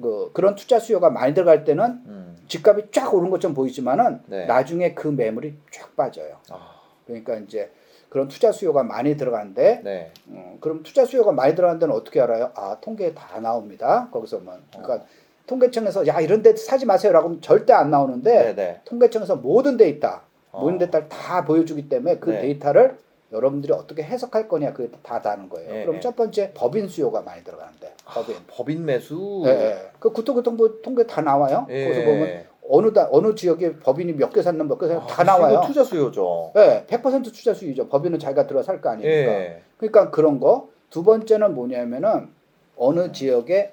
그, 0.00 0.30
그런 0.32 0.54
투자 0.54 0.78
수요가 0.78 1.10
많이 1.10 1.34
들어갈 1.34 1.64
때는 1.64 1.84
음. 2.06 2.36
집값이 2.48 2.88
쫙 2.92 3.12
오른 3.14 3.30
것처럼 3.30 3.54
보이지만은 3.54 4.20
네. 4.26 4.46
나중에 4.46 4.94
그 4.94 5.08
매물이 5.08 5.54
쫙 5.70 5.94
빠져요. 5.96 6.36
아, 6.50 6.80
그러니까 7.06 7.36
이제 7.36 7.70
그런 8.08 8.28
투자 8.28 8.52
수요가 8.52 8.82
많이 8.82 9.16
들어가는데 9.16 9.80
네. 9.82 10.12
음, 10.28 10.58
그럼 10.60 10.82
투자 10.82 11.04
수요가 11.04 11.32
많이 11.32 11.54
들어가는 11.54 11.78
데는 11.78 11.94
어떻게 11.94 12.20
알아요? 12.20 12.52
아 12.54 12.76
통계에 12.80 13.14
다 13.14 13.40
나옵니다. 13.40 14.08
거기서만 14.12 14.62
그러니까 14.70 14.94
어. 14.94 15.06
통계청에서 15.46 16.06
야 16.06 16.20
이런 16.20 16.42
데 16.42 16.54
사지 16.56 16.86
마세요라고 16.86 17.28
하면 17.28 17.40
절대 17.40 17.72
안 17.72 17.90
나오는데 17.90 18.54
네네. 18.54 18.80
통계청에서 18.84 19.36
모든 19.36 19.76
데이터 19.76 20.20
어. 20.52 20.60
모든 20.60 20.78
데이터를 20.78 21.08
다 21.08 21.44
보여주기 21.44 21.88
때문에 21.88 22.18
그 22.18 22.30
네. 22.30 22.42
데이터를 22.42 22.98
여러분들이 23.32 23.72
어떻게 23.72 24.02
해석할 24.02 24.48
거냐 24.48 24.72
그게 24.72 24.90
다 25.02 25.20
다는 25.20 25.48
거예요. 25.48 25.74
예, 25.74 25.82
그럼 25.82 25.96
예. 25.96 26.00
첫 26.00 26.14
번째 26.14 26.52
법인 26.54 26.88
수요가 26.88 27.22
많이 27.22 27.42
들어가는데 27.42 27.94
법인. 28.04 28.36
법인 28.46 28.84
매수. 28.84 29.42
예, 29.46 29.50
예. 29.50 29.90
그 29.98 30.12
구토교통부 30.12 30.80
통계 30.82 31.06
다 31.06 31.20
나와요. 31.22 31.66
예. 31.70 31.84
거기서 31.84 32.04
보면 32.04 32.44
어느 32.68 32.92
다 32.92 33.08
어느 33.10 33.34
지역에 33.34 33.76
법인이 33.78 34.12
몇 34.14 34.32
개 34.32 34.42
샀는 34.42 34.68
몇개 34.68 34.86
샀는 34.86 35.02
아, 35.02 35.06
다 35.06 35.24
나와요. 35.24 35.62
투자 35.66 35.82
수요죠. 35.84 36.52
예, 36.56 36.84
100% 36.88 37.24
투자 37.32 37.52
수요죠. 37.54 37.88
법인은 37.88 38.18
자기가 38.18 38.46
들어 38.46 38.62
살 38.62 38.80
거 38.80 38.90
아니니까. 38.90 39.10
예. 39.10 39.62
그러니까 39.76 40.10
그런 40.10 40.38
거. 40.40 40.68
두 40.90 41.02
번째는 41.02 41.54
뭐냐면은 41.54 42.28
어느 42.76 43.10
지역에 43.10 43.72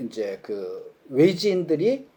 이제 0.00 0.40
그 0.42 0.92
외지인들이 1.08 2.08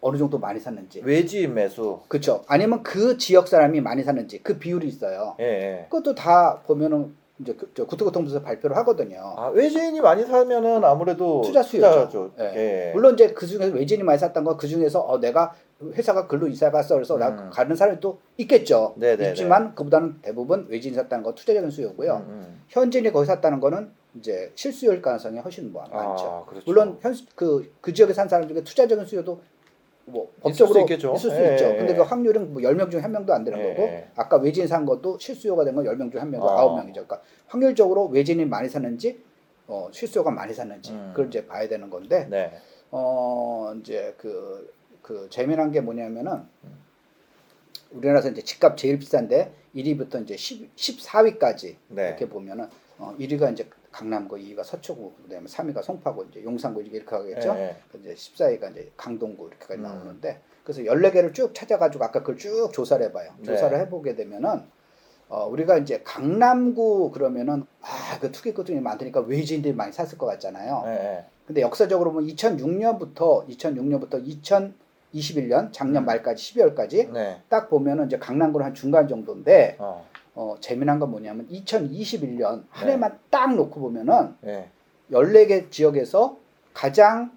어느 0.00 0.18
정도 0.18 0.38
많이 0.38 0.60
샀는지. 0.60 1.00
외지인 1.04 1.54
매수. 1.54 2.00
그렇죠. 2.08 2.44
아니면 2.46 2.82
그 2.82 3.16
지역 3.18 3.48
사람이 3.48 3.80
많이 3.80 4.02
샀는지 4.02 4.42
그 4.42 4.58
비율이 4.58 4.86
있어요. 4.86 5.36
예, 5.40 5.44
예. 5.44 5.86
그것도 5.90 6.14
다 6.14 6.62
보면은 6.66 7.14
이제 7.38 7.54
그, 7.54 7.70
저 7.74 7.84
구토교통부에서 7.86 8.42
발표를 8.42 8.76
하거든요. 8.78 9.34
아, 9.36 9.48
외지인이 9.48 10.00
많이 10.00 10.24
사면은 10.24 10.82
아무래도 10.84 11.42
투자 11.42 11.62
수요죠. 11.62 11.88
투자죠. 11.88 12.30
예. 12.40 12.44
예. 12.88 12.92
물론 12.94 13.14
이제 13.14 13.28
그 13.32 13.46
중에서 13.46 13.74
외지인이 13.74 14.02
많이 14.04 14.18
샀던 14.18 14.44
거그 14.44 14.66
중에서 14.66 15.00
어 15.00 15.18
내가 15.20 15.54
회사가 15.82 16.26
글로 16.26 16.48
이사 16.48 16.70
갔어 16.70 16.94
그래서 16.94 17.18
나 17.18 17.28
음. 17.28 17.50
가는 17.52 17.76
사람이 17.76 18.00
또 18.00 18.20
있겠죠. 18.38 18.94
네네네. 18.96 19.30
있지만 19.30 19.74
그보다는 19.74 20.20
대부분 20.22 20.66
외지인이 20.70 20.96
샀다는 20.96 21.22
거 21.22 21.34
투자적인 21.34 21.70
수요고요. 21.70 22.24
음, 22.26 22.30
음. 22.30 22.62
현지인이 22.68 23.12
거기 23.12 23.26
샀다는 23.26 23.60
거는 23.60 23.90
이제 24.18 24.50
실수요일 24.54 25.02
가능성이 25.02 25.38
훨씬 25.38 25.70
뭐 25.70 25.82
많죠. 25.82 26.24
아, 26.24 26.44
그렇죠. 26.46 26.64
물론 26.66 26.98
현그그 27.02 27.72
그 27.82 27.92
지역에 27.92 28.14
산 28.14 28.28
사람 28.28 28.48
중에 28.48 28.62
투자적인 28.62 29.04
수요도 29.04 29.42
뭐 30.06 30.30
있을 30.46 30.66
법적으로 30.66 30.74
수 30.74 30.80
있겠죠. 30.80 31.14
있을 31.16 31.30
수 31.30 31.36
예, 31.36 31.52
있죠. 31.52 31.64
예, 31.64 31.76
근데 31.76 31.92
예. 31.92 31.96
그 31.96 32.02
확률은 32.02 32.52
뭐 32.52 32.62
10명 32.62 32.90
중에 32.90 33.00
한 33.00 33.10
명도 33.12 33.32
안 33.34 33.44
되는 33.44 33.58
예, 33.58 33.68
거고 33.70 33.82
예. 33.82 34.08
아까 34.14 34.36
외지인 34.38 34.66
산 34.68 34.86
것도 34.86 35.18
실수요가 35.18 35.64
된 35.64 35.74
건 35.74 35.84
10명 35.84 36.10
중에 36.12 36.20
한 36.20 36.30
명도 36.30 36.46
어. 36.46 36.50
아홉 36.58 36.76
명이죠. 36.76 37.04
그러니까 37.04 37.20
확률적으로 37.48 38.06
외지인이 38.06 38.44
많이 38.46 38.68
샀는지 38.68 39.20
어, 39.66 39.88
실수요가 39.90 40.30
많이 40.30 40.54
샀는지 40.54 40.92
음. 40.92 41.10
그걸 41.12 41.26
이제 41.26 41.44
봐야 41.46 41.68
되는 41.68 41.90
건데 41.90 42.26
네. 42.30 42.52
어 42.92 43.74
이제 43.80 44.14
그, 44.16 44.72
그 45.02 45.26
재미난 45.28 45.72
게 45.72 45.80
뭐냐면은 45.80 46.42
우리나라에서 47.90 48.30
이제 48.30 48.42
집값 48.42 48.76
제일 48.76 48.98
비싼데 48.98 49.52
1위부터 49.74 50.22
이제 50.22 50.36
10, 50.36 50.74
14위까지 50.76 51.76
네. 51.88 52.08
이렇게 52.08 52.28
보면은 52.28 52.68
어 52.98 53.14
1위가 53.18 53.52
이제 53.52 53.68
강남구, 53.96 54.36
2위가 54.36 54.62
서초구, 54.62 55.14
그다음에 55.22 55.46
3위가 55.46 55.82
송파구, 55.82 56.26
이제 56.30 56.44
용산구 56.44 56.82
이렇게 56.82 57.02
가겠죠. 57.02 57.54
예, 57.56 57.60
예. 57.60 57.76
그 57.90 57.98
이제 57.98 58.12
14위가 58.12 58.70
이제 58.72 58.92
강동구 58.94 59.48
이렇게까지 59.48 59.80
음. 59.80 59.84
나오는데 59.84 60.40
그래서 60.64 60.82
14개를 60.82 61.32
쭉 61.32 61.54
찾아가지고 61.54 62.04
아까 62.04 62.20
그걸 62.20 62.36
쭉 62.36 62.70
조사를 62.74 63.04
해봐요. 63.06 63.30
네. 63.38 63.46
조사를 63.46 63.78
해보게 63.78 64.14
되면은 64.14 64.64
어, 65.30 65.46
우리가 65.46 65.78
이제 65.78 66.02
강남구 66.04 67.10
그러면은 67.12 67.64
아, 67.80 68.18
그 68.20 68.30
투기꾼들이 68.30 68.78
많으니까 68.80 69.20
외지인들이 69.20 69.74
많이 69.74 69.92
샀을 69.92 70.18
것 70.18 70.26
같잖아요. 70.26 70.82
예, 70.86 70.90
예. 70.90 71.24
근데 71.46 71.62
역사적으로 71.62 72.12
보면 72.12 72.28
2006년부터 72.28 73.48
2006년부터 73.48 74.74
2021년 75.14 75.72
작년 75.72 76.02
음. 76.02 76.04
말까지 76.04 76.54
12월까지 76.54 77.12
네. 77.12 77.40
딱 77.48 77.70
보면은 77.70 78.06
이제 78.06 78.18
강남구는 78.18 78.66
한 78.66 78.74
중간 78.74 79.08
정도인데 79.08 79.76
어. 79.78 80.06
어, 80.36 80.54
재미난 80.60 80.98
건 80.98 81.10
뭐냐면 81.10 81.48
2021년 81.48 82.64
한 82.68 82.86
네. 82.86 82.92
해만 82.92 83.18
딱 83.30 83.54
놓고 83.54 83.80
보면은 83.80 84.34
예. 84.44 84.68
14개 85.10 85.70
지역에서 85.70 86.36
가장 86.74 87.32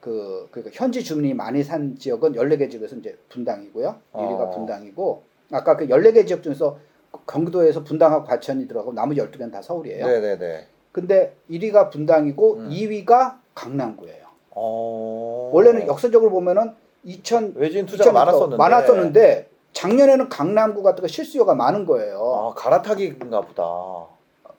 그 0.00 0.48
그러니까 0.50 0.74
현지 0.74 1.04
주민이 1.04 1.34
많이 1.34 1.62
산 1.62 1.96
지역은 1.96 2.32
14개 2.32 2.70
지역에서 2.70 2.96
이제 2.96 3.18
분당이고요. 3.28 3.96
1위가 4.14 4.40
어. 4.40 4.50
분당이고 4.50 5.22
아까 5.52 5.76
그 5.76 5.86
14개 5.88 6.26
지역 6.26 6.42
중에서 6.42 6.78
경기도에서 7.26 7.84
분당하고 7.84 8.24
과천이 8.24 8.66
들어가고 8.66 8.94
나머지 8.94 9.20
12개는 9.20 9.52
다 9.52 9.60
서울이에요. 9.60 10.06
네, 10.06 10.20
네, 10.20 10.38
네. 10.38 10.66
근데 10.90 11.36
1위가 11.50 11.90
분당이고 11.90 12.54
음. 12.54 12.70
2위가 12.70 13.40
강남구예요. 13.54 14.26
어. 14.52 15.50
원래는 15.52 15.86
역사적으로 15.86 16.30
보면은 16.30 16.72
2000 17.04 17.54
외지인 17.56 17.84
2000부터 17.84 18.12
많았었는데 18.12 18.56
많았었는데 18.56 19.48
작년에는 19.72 20.28
강남구 20.28 20.82
같은 20.82 21.02
거 21.02 21.08
실수요가 21.08 21.54
많은 21.54 21.86
거예요. 21.86 22.18
아 22.18 22.54
갈아타기인가 22.54 23.40
보다. 23.42 23.64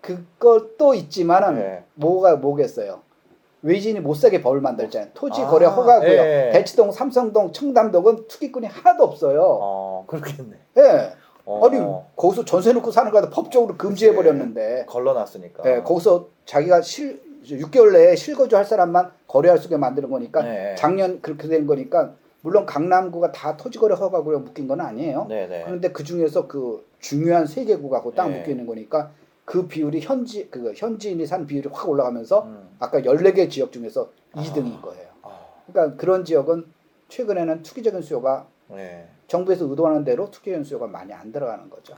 그것도 0.01 0.93
있지만은 0.96 1.55
네. 1.55 1.84
뭐가 1.93 2.36
뭐겠어요. 2.36 3.01
외지인이 3.62 4.01
못 4.01 4.15
사게 4.15 4.41
벌 4.41 4.60
만들잖아요. 4.60 5.12
토지 5.13 5.41
아, 5.41 5.48
거래 5.48 5.65
허가고요. 5.65 6.10
예. 6.10 6.50
대치동, 6.51 6.91
삼성동, 6.91 7.53
청담동은 7.53 8.27
투기꾼이 8.27 8.67
하나도 8.67 9.05
없어요. 9.05 9.41
어 9.41 10.03
그렇겠네. 10.08 10.58
예. 10.77 11.13
어, 11.46 11.65
아니 11.65 11.79
거기서 12.15 12.43
전세 12.46 12.74
놓고 12.74 12.91
사는 12.91 13.10
거다 13.12 13.29
법적으로 13.29 13.77
금지해 13.77 14.15
버렸는데. 14.15 14.86
걸러놨으니까. 14.88 15.63
예, 15.65 15.82
거기서 15.82 16.27
자기가 16.46 16.82
실 16.82 17.22
6개월 17.46 17.93
내에 17.93 18.15
실거주 18.15 18.55
할 18.55 18.65
사람만 18.65 19.12
거래할 19.27 19.58
수 19.58 19.65
있게 19.65 19.77
만드는 19.77 20.10
거니까 20.10 20.41
네. 20.43 20.75
작년 20.77 21.22
그렇게 21.22 21.48
된 21.48 21.65
거니까 21.67 22.13
물론 22.43 22.65
강남구가 22.65 23.31
다 23.31 23.55
토지 23.55 23.79
거래 23.79 23.95
허가구에 23.95 24.38
묶인 24.38 24.67
건 24.67 24.81
아니에요. 24.81 25.25
네네. 25.29 25.63
그런데 25.63 25.91
그 25.91 26.03
중에서 26.03 26.45
그 26.45 26.85
중요한 27.00 27.47
세 27.47 27.63
개구하고 27.63 28.13
딱 28.13 28.29
네. 28.29 28.38
묶여 28.38 28.51
있는 28.51 28.67
거니까 28.67 29.12
그 29.45 29.65
비율이 29.67 30.01
현지 30.01 30.50
그 30.50 30.73
현지인이 30.75 31.25
산 31.25 31.47
비율이 31.47 31.69
확 31.71 31.88
올라가면서 31.89 32.43
음. 32.43 32.69
아까 32.79 33.00
14개 33.00 33.50
지역 33.50 33.71
중에서 33.71 34.09
아. 34.33 34.41
2등인 34.41 34.81
거예요. 34.81 35.07
아, 35.21 35.39
그러니까 35.67 35.95
그런 35.95 36.25
지역은 36.25 36.65
최근에는 37.07 37.63
투기적인 37.63 38.01
수요가 38.01 38.45
네. 38.67 39.07
정부에서 39.27 39.65
의도하는 39.65 40.03
대로 40.03 40.29
투기적인 40.29 40.65
수요가 40.65 40.88
많이 40.88 41.13
안 41.13 41.31
들어가는 41.31 41.69
거죠. 41.69 41.95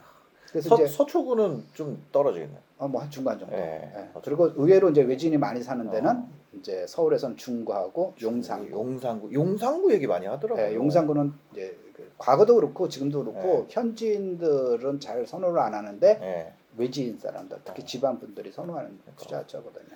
그래서 0.55 0.69
서, 0.69 0.75
이제 0.75 0.87
서초구는 0.87 1.65
좀 1.73 2.01
떨어지겠네. 2.13 2.53
어, 2.77 2.87
뭐한 2.87 3.11
중간 3.11 3.37
정도. 3.37 3.53
네. 3.53 3.91
예. 3.93 4.09
그리고 4.23 4.51
의외로 4.55 4.89
이제 4.89 5.01
외지인이 5.01 5.37
많이 5.37 5.61
사는 5.61 5.89
데는 5.91 6.09
어. 6.09 6.29
이제 6.57 6.85
서울에서는 6.87 7.35
중구하고 7.35 8.13
용산구. 8.21 8.71
용산구. 8.71 9.33
용산구 9.33 9.91
얘기 9.91 10.07
많이 10.07 10.25
하더라고요. 10.25 10.65
예, 10.65 10.73
용산구는 10.73 11.33
이제 11.51 11.77
그 11.93 12.09
과거도 12.17 12.55
그렇고 12.55 12.87
지금도 12.87 13.25
그렇고 13.25 13.41
네. 13.41 13.65
현지인들은 13.67 15.01
잘 15.01 15.27
선호를 15.27 15.59
안 15.59 15.73
하는데 15.73 16.19
예. 16.21 16.53
외지인 16.77 17.19
사람들 17.19 17.57
특히 17.65 17.83
어. 17.83 17.85
집안 17.85 18.17
분들이 18.17 18.49
선호하는 18.53 18.97
그러니까. 19.01 19.23
투자처거든요. 19.23 19.95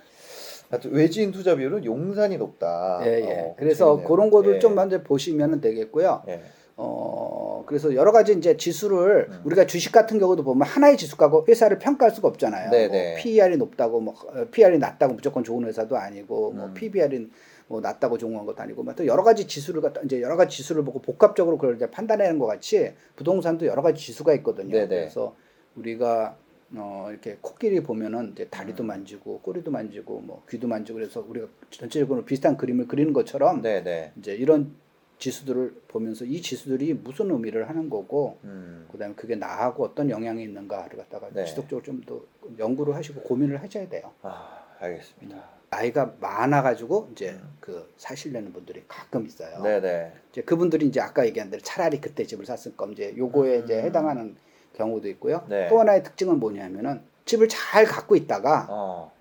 하여튼 0.70 0.92
외지인 0.92 1.32
투자 1.32 1.56
비율은 1.56 1.86
용산이 1.86 2.38
높다. 2.38 3.00
예, 3.04 3.22
예. 3.22 3.40
어, 3.40 3.56
그래서 3.58 3.86
재밌네요. 3.96 4.08
그런 4.10 4.30
것들 4.30 4.56
예. 4.56 4.60
좀 4.60 4.76
먼저 4.76 5.02
보시면 5.02 5.62
되겠고요. 5.62 6.24
예. 6.28 6.44
어, 6.82 7.64
그래서 7.66 7.94
여러 7.94 8.14
가지 8.14 8.32
이제 8.32 8.56
지수를 8.56 9.28
음. 9.30 9.42
우리가 9.44 9.68
주식 9.68 9.92
같은 9.92 10.18
경우도 10.18 10.44
보면 10.44 10.66
하나의 10.66 10.96
지수가고 10.96 11.46
회사를 11.46 11.78
평가할 11.78 12.16
수가 12.16 12.30
없잖아요. 12.30 12.72
네네. 12.72 12.88
뭐 12.88 13.18
PER이 13.22 13.58
높다고 13.58 14.00
뭐 14.00 14.14
어, 14.28 14.46
PER이 14.50 14.80
낮다고 14.80 15.16
무조건 15.16 15.44
좋은 15.44 15.66
회사도 15.66 15.98
아니고 15.98 16.54
뭐 16.54 16.68
음. 16.68 16.74
PBR이 16.74 17.30
뭐 17.68 17.82
낮다고 17.82 18.18
좋은 18.18 18.46
것도 18.46 18.62
아니고 18.62 18.84
뭐또 18.84 19.06
여러 19.08 19.24
가지 19.24 19.46
지수를 19.46 19.82
갖다 19.82 20.00
이제 20.06 20.22
여러 20.22 20.38
가지 20.38 20.56
지수를 20.56 20.86
보고 20.86 21.02
복합적으로 21.02 21.58
그걸 21.58 21.76
이제 21.76 21.92
판단하는 21.92 22.40
것 22.40 22.46
같이 22.46 22.94
부동산도 23.18 23.66
여러 23.66 23.82
가지 23.82 24.02
지수가 24.02 24.34
있거든요. 24.36 24.72
네네. 24.72 24.88
그래서 24.88 25.36
우리가 25.76 26.38
어 26.76 27.08
이렇게 27.10 27.40
코끼리 27.42 27.84
보면은 27.84 28.32
이제 28.32 28.48
다리도 28.48 28.84
음. 28.84 28.88
만지고 28.88 29.42
꼬리도 29.42 29.70
만지고 29.70 30.22
뭐 30.22 30.44
귀도 30.50 30.70
만지고 30.70 31.00
그래서 31.00 31.26
우리가 31.28 31.48
전체적으로 31.72 32.24
비슷한 32.24 32.56
그림을 32.56 32.88
그리는 32.88 33.12
것처럼 33.12 33.62
네네. 33.62 34.14
이제 34.18 34.34
이런 34.34 34.74
지수들을 35.20 35.82
보면서 35.90 36.26
이 36.26 36.42
지수들이 36.42 36.94
무슨 36.96 37.30
의미를 37.30 37.70
하는 37.70 37.90
거고 37.90 38.38
음. 38.46 38.88
그다음에 38.92 39.14
그게 39.16 39.36
나하고 39.36 39.84
어떤 39.84 40.10
영향이 40.10 40.42
있는가를 40.44 40.98
갖다가 40.98 41.30
네. 41.34 41.46
지속적으로 41.46 41.84
좀 41.84 42.02
더 42.06 42.22
연구를 42.58 42.96
하시고 42.96 43.22
고민을 43.22 43.62
하셔야 43.62 43.88
돼요. 43.90 44.12
아, 44.24 44.66
알겠습니다. 44.80 45.44
나이가 45.70 46.14
많아가지고 46.20 47.10
이제 47.12 47.32
음. 47.32 47.58
그 47.60 47.92
사시려는 47.98 48.54
분들이 48.54 48.84
가끔 48.88 49.28
있어요. 49.28 49.62
네네. 49.62 50.14
이제 50.32 50.42
그분들이 50.42 50.88
이제 50.88 51.00
아까 51.02 51.26
얘기한 51.28 51.50
대로 51.52 51.62
차라리 51.62 52.00
그때 52.02 52.24
집을 52.26 52.46
샀을 52.46 52.76
거 52.76 52.88
이제 52.88 53.14
요거에 53.16 53.60
이제 53.60 53.80
음. 53.80 53.86
해당하는 53.86 54.36
경우도 54.74 55.10
있고요. 55.10 55.46
네. 55.50 55.68
또 55.68 55.80
하나의 55.80 56.04
특징은 56.04 56.40
뭐냐면은 56.40 57.02
집을 57.26 57.48
잘 57.50 57.84
갖고 57.86 58.16
있다가 58.16 58.68
어. 58.70 59.12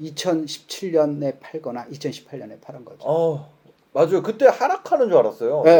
2017년에 0.00 1.36
팔거나 1.40 1.86
2018년에 1.86 2.60
파는 2.60 2.84
거죠. 2.84 3.06
어. 3.06 3.55
맞아요. 3.96 4.22
그때 4.22 4.44
하락하는 4.46 5.08
줄 5.08 5.16
알았어요. 5.16 5.62
예. 5.66 5.70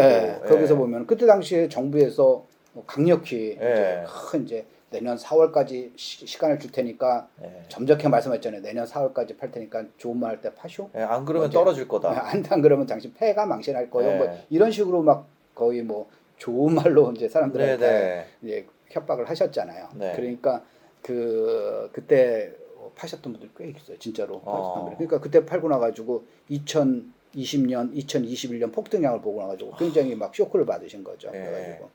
예. 0.43 0.49
거기서 0.49 0.73
예. 0.75 0.79
보면 0.79 1.07
그때 1.07 1.27
당시에 1.27 1.69
정부에서 1.69 2.47
뭐 2.73 2.85
강력히 2.87 3.59
예. 3.61 4.05
이제 4.05 4.05
큰 4.31 4.45
이제 4.45 4.65
내년 4.89 5.19
4월까지 5.19 5.91
시, 5.97 6.39
간을줄 6.39 6.73
테니까 6.73 7.29
예. 7.43 7.65
점잖게 7.69 8.09
말씀했잖아요. 8.09 8.63
내년 8.63 8.87
4월까지 8.87 9.37
팔 9.37 9.51
테니까 9.51 9.85
좋은 9.99 10.17
말 10.19 10.31
할 10.31 10.41
때 10.41 10.55
파쇼. 10.55 10.89
예, 10.97 11.01
안 11.03 11.27
그러면 11.27 11.49
이제- 11.51 11.59
떨어질 11.59 11.87
거다. 11.87 12.09
안, 12.31 12.43
안 12.49 12.63
그러면 12.63 12.87
당신 12.87 13.13
폐가 13.13 13.45
망신할 13.45 13.91
거예요. 13.91 14.13
네. 14.13 14.19
뭐 14.19 14.39
이런 14.49 14.71
식으로 14.71 15.03
막 15.03 15.27
거의 15.55 15.83
뭐 15.83 16.09
좋은 16.39 16.75
말로 16.75 17.13
이제 17.13 17.29
사람들한테 17.29 17.77
네네. 17.77 18.27
이제 18.43 18.67
협박을 18.89 19.29
하셨잖아요. 19.29 19.89
네. 19.97 20.13
그러니까 20.17 20.63
그 21.03 21.91
그때 21.93 22.51
파셨던 22.95 23.33
분들 23.35 23.51
꽤 23.59 23.69
있어요. 23.69 23.99
진짜로 23.99 24.41
파셨던 24.41 24.65
어. 24.65 24.75
분들. 24.85 24.97
그러니까 24.97 25.21
그때 25.21 25.45
팔고 25.45 25.69
나가지고 25.69 26.25
2020년, 27.37 27.95
2021년 27.95 28.73
폭등량을 28.73 29.21
보고 29.21 29.41
나가지고 29.41 29.77
굉장히 29.77 30.15
막 30.15 30.35
쇼크를 30.35 30.67
받으신 30.67 31.05
거죠. 31.05 31.31
네. 31.31 31.45
그래가지고 31.45 31.91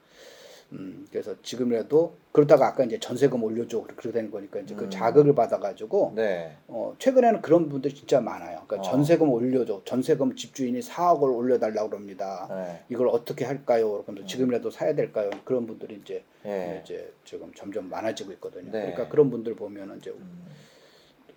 음 0.73 1.05
그래서 1.11 1.35
지금이라도 1.41 2.15
그러다가 2.31 2.67
아까 2.67 2.85
이제 2.85 2.97
전세금 2.97 3.43
올려줘 3.43 3.81
그렇게 3.81 4.09
되는 4.09 4.31
거니까 4.31 4.61
이제 4.61 4.73
그 4.73 4.85
음. 4.85 4.89
자극을 4.89 5.35
받아가지고 5.35 6.13
네. 6.15 6.55
어, 6.67 6.95
최근에는 6.97 7.41
그런 7.41 7.67
분들이 7.67 7.93
진짜 7.93 8.21
많아요. 8.21 8.63
그러니까 8.65 8.77
어. 8.77 8.91
전세금 8.91 9.29
올려줘. 9.29 9.81
전세금 9.83 10.37
집주인이 10.37 10.79
4억을 10.79 11.35
올려달라고 11.35 11.89
그럽니다. 11.89 12.47
네. 12.49 12.83
이걸 12.87 13.09
어떻게 13.09 13.43
할까요? 13.43 14.01
그러면서 14.03 14.25
지금이라도 14.25 14.71
사야 14.71 14.95
될까요? 14.95 15.29
그런 15.43 15.67
분들이 15.67 15.99
이제 16.01 16.23
예. 16.45 16.81
이제 16.83 17.11
지금 17.25 17.51
점점 17.53 17.89
많아지고 17.89 18.31
있거든요. 18.33 18.71
네. 18.71 18.79
그러니까 18.79 19.09
그런 19.09 19.29
분들 19.29 19.55
보면은 19.55 19.97
이제 19.97 20.11
음. 20.11 20.45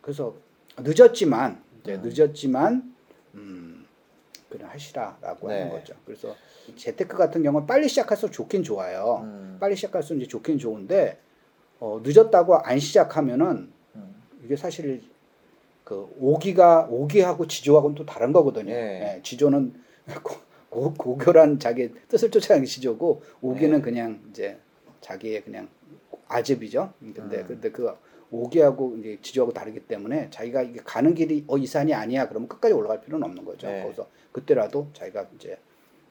그래서 0.01 0.35
늦었지만 0.79 1.61
이제 1.83 1.95
음. 1.95 2.03
늦었지만 2.05 2.95
음 3.35 3.64
그냥 4.57 4.73
하시라라고 4.73 5.49
네. 5.49 5.63
하는 5.63 5.71
거죠. 5.71 5.95
그래서 6.05 6.35
재테크 6.77 7.17
같은 7.17 7.43
경우는 7.43 7.67
빨리 7.67 7.89
시작해서 7.89 8.31
좋긴 8.31 8.63
좋아요. 8.63 9.21
음. 9.25 9.57
빨리 9.61 9.75
시작할수 9.75 10.17
이제 10.17 10.27
좋긴 10.27 10.59
좋은데 10.59 11.19
어, 11.81 12.01
늦었다고 12.03 12.57
안 12.59 12.79
시작하면은 12.79 13.73
음. 13.97 14.23
이게 14.45 14.57
사실 14.57 15.03
그 15.83 16.09
오기가 16.19 16.87
오기하고 16.89 17.47
지조하고는 17.47 17.95
또 17.97 18.07
다른 18.07 18.33
거거든요. 18.33 18.73
예. 18.73 19.17
예, 19.17 19.21
지조는 19.23 19.75
고, 20.23 20.37
고, 20.71 20.95
고 20.95 21.19
결한 21.19 21.59
자기 21.59 21.93
뜻을 22.09 22.31
쫓아가는 22.31 22.63
게 22.63 22.67
지조고 22.67 23.23
오기는 23.43 23.79
예. 23.79 23.83
그냥 23.83 24.23
이제 24.31 24.59
자기의 25.01 25.43
그냥 25.43 25.69
아집이죠. 26.29 26.93
근데 27.01 27.39
음. 27.39 27.47
근데 27.47 27.71
그 27.71 27.95
오기하고 28.43 28.97
이제 28.99 29.19
지조하고 29.23 29.53
다르기 29.53 29.81
때문에 29.81 30.29
자기가 30.31 30.63
이게 30.63 30.81
가는 30.85 31.15
길이 31.15 31.45
어 31.47 31.57
이 31.59 31.67
산이 31.67 31.95
아니야 31.95 32.29
그러면 32.29 32.49
끝까지 32.49 32.75
올라갈 32.75 33.01
필요는 33.01 33.27
없는 33.27 33.45
거죠. 33.45 33.67
네. 33.67 33.83
거기서 33.83 34.09
그때라도 34.33 34.89
자기가 34.93 35.27
이제 35.37 35.57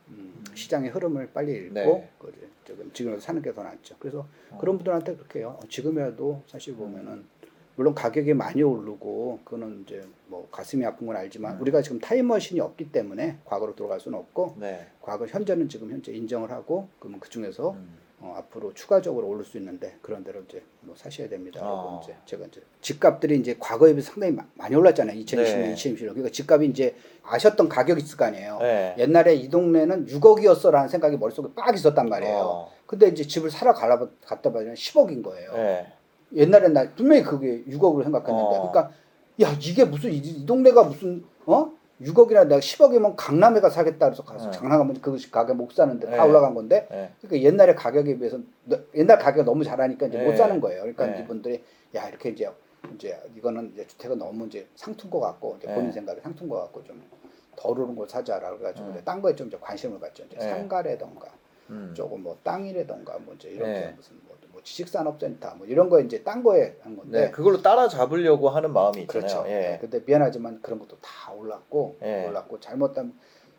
음, 0.09 0.43
시장의 0.53 0.89
흐름을 0.91 1.29
빨리 1.33 1.53
읽고 1.67 1.73
네. 1.73 2.09
그 2.19 2.33
지금 2.65 2.91
지금 2.93 3.19
사는 3.19 3.41
게 3.41 3.53
더 3.53 3.63
낫죠. 3.63 3.95
그래서 3.99 4.25
어. 4.51 4.57
그런 4.59 4.77
분들한테 4.77 5.15
그렇게 5.15 5.39
해요. 5.39 5.57
어, 5.61 5.67
지금이라도 5.67 6.41
사실 6.47 6.75
보면은 6.75 7.25
물론 7.75 7.95
가격이 7.95 8.33
많이 8.35 8.61
오르고 8.61 9.39
그거는 9.43 9.81
이제 9.83 10.03
뭐 10.27 10.47
가슴이 10.51 10.85
아픈 10.85 11.07
건 11.07 11.15
알지만 11.15 11.55
음. 11.55 11.61
우리가 11.61 11.81
지금 11.81 11.99
타임머신이 11.99 12.59
없기 12.59 12.91
때문에 12.91 13.39
과거로 13.45 13.75
돌아갈 13.75 13.99
수는 13.99 14.17
없고 14.19 14.57
네. 14.59 14.87
과거 15.01 15.25
현재는 15.25 15.69
지금 15.69 15.89
현재 15.91 16.11
인정을 16.13 16.51
하고 16.51 16.87
그러면 16.99 17.19
그 17.19 17.29
중에서 17.29 17.71
음. 17.71 17.97
어, 18.23 18.35
앞으로 18.37 18.73
추가적으로 18.73 19.27
오를 19.27 19.43
수 19.43 19.57
있는데 19.57 19.97
그런 20.01 20.23
대로 20.23 20.39
이제 20.47 20.63
뭐 20.79 20.95
사셔야 20.95 21.27
됩니다. 21.27 21.59
어. 21.61 21.99
이제 22.01 22.15
제가 22.25 22.45
이제 22.45 22.61
집값들이 22.79 23.37
이제 23.37 23.57
과거에 23.59 23.91
비해 23.91 24.01
상당히 24.01 24.31
마- 24.33 24.45
많이 24.53 24.73
올랐잖아요. 24.75 25.19
2020년, 25.19 25.35
네. 25.43 25.73
2021년. 25.73 25.97
그러니까 26.13 26.29
집값이 26.29 26.67
이제 26.67 26.95
아셨던 27.23 27.67
가격이 27.67 28.01
있을 28.01 28.15
거 28.17 28.23
아니에요. 28.23 28.59
네. 28.61 28.95
옛날에 28.97 29.35
이 29.35 29.49
동네는 29.49 30.05
6억이었어라는 30.07 30.87
생각이 30.87 31.17
머릿속에 31.17 31.49
빡 31.53 31.75
있었단 31.75 32.07
말이에요. 32.07 32.37
어. 32.37 32.71
근데 32.85 33.09
이제 33.09 33.25
집을 33.27 33.51
사러 33.51 33.73
가라 33.73 33.99
갔다 34.25 34.53
봐면 34.53 34.73
10억인 34.75 35.21
거예요. 35.21 35.51
네. 35.53 35.87
옛날엔 36.33 36.71
나 36.71 36.89
분명히 36.95 37.23
그게 37.23 37.61
6억으로 37.67 38.03
생각했는데, 38.03 38.57
어. 38.57 38.71
그러니까 38.71 38.91
야 39.41 39.53
이게 39.61 39.83
무슨 39.83 40.11
이, 40.13 40.17
이 40.17 40.45
동네가 40.45 40.83
무슨 40.83 41.25
어 41.45 41.69
6억이나 42.01 42.47
내가 42.47 42.59
10억이면 42.59 43.13
강남에 43.15 43.59
가 43.61 43.69
사겠다 43.69 44.07
그래서 44.07 44.23
가서 44.23 44.49
네. 44.49 44.51
장난 44.57 44.79
가면 44.79 44.99
그 45.01 45.17
가격 45.31 45.55
못 45.55 45.71
사는데 45.71 46.09
다 46.09 46.23
네. 46.23 46.29
올라간 46.29 46.53
건데, 46.53 46.87
네. 46.89 47.11
그러니까 47.21 47.47
옛날에 47.47 47.75
가격에 47.75 48.17
비해서 48.17 48.39
너- 48.65 48.79
옛날 48.95 49.17
가격 49.19 49.45
너무 49.45 49.63
잘하니까 49.63 50.07
이제 50.07 50.17
네. 50.17 50.25
못 50.25 50.35
사는 50.35 50.59
거예요. 50.59 50.81
그러니까 50.81 51.05
네. 51.07 51.21
이분들이 51.21 51.63
야 51.95 52.07
이렇게 52.09 52.29
이제 52.29 52.49
이제 52.95 53.17
이거는 53.37 53.71
이제 53.73 53.85
주택은 53.87 54.17
너무 54.17 54.47
이제 54.47 54.67
상투인 54.75 55.09
것 55.11 55.19
같고 55.19 55.57
이제 55.59 55.67
본인 55.67 55.87
네. 55.87 55.91
생각에 55.93 56.19
상투인 56.21 56.49
것 56.49 56.59
같고 56.63 56.83
좀덜 56.83 57.79
오른 57.79 57.95
걸 57.95 58.09
사자라 58.09 58.51
그래가지고 58.51 58.87
음. 58.87 58.91
이제 58.93 59.03
딴 59.03 59.21
거에 59.21 59.35
좀 59.35 59.47
이제 59.47 59.57
관심을 59.61 59.99
갖죠. 59.99 60.23
이제 60.25 60.37
네. 60.37 60.49
상가라던가 60.49 61.27
음. 61.69 61.93
조금 61.95 62.23
뭐 62.23 62.37
땅이라던가 62.43 63.19
뭐 63.19 63.35
이제 63.35 63.49
이렇게 63.49 63.71
네. 63.71 63.93
무슨 63.95 64.17
지식산업센터 64.63 65.55
뭐 65.55 65.67
이런 65.67 65.89
거 65.89 65.99
이제 65.99 66.23
딴 66.23 66.43
거에 66.43 66.75
한 66.81 66.95
건데 66.95 67.25
네. 67.25 67.31
그걸로 67.31 67.61
따라 67.61 67.87
잡으려고 67.87 68.49
하는 68.49 68.71
마음이 68.73 69.01
있잖아요. 69.01 69.27
그렇죠. 69.27 69.43
예. 69.47 69.53
네, 69.53 69.77
근데 69.81 70.01
미안하지만 70.05 70.61
그런 70.61 70.79
것도 70.79 70.97
다 71.01 71.31
올랐고 71.33 71.97
예. 72.03 72.27
올랐고 72.27 72.59
잘못하면 72.59 73.13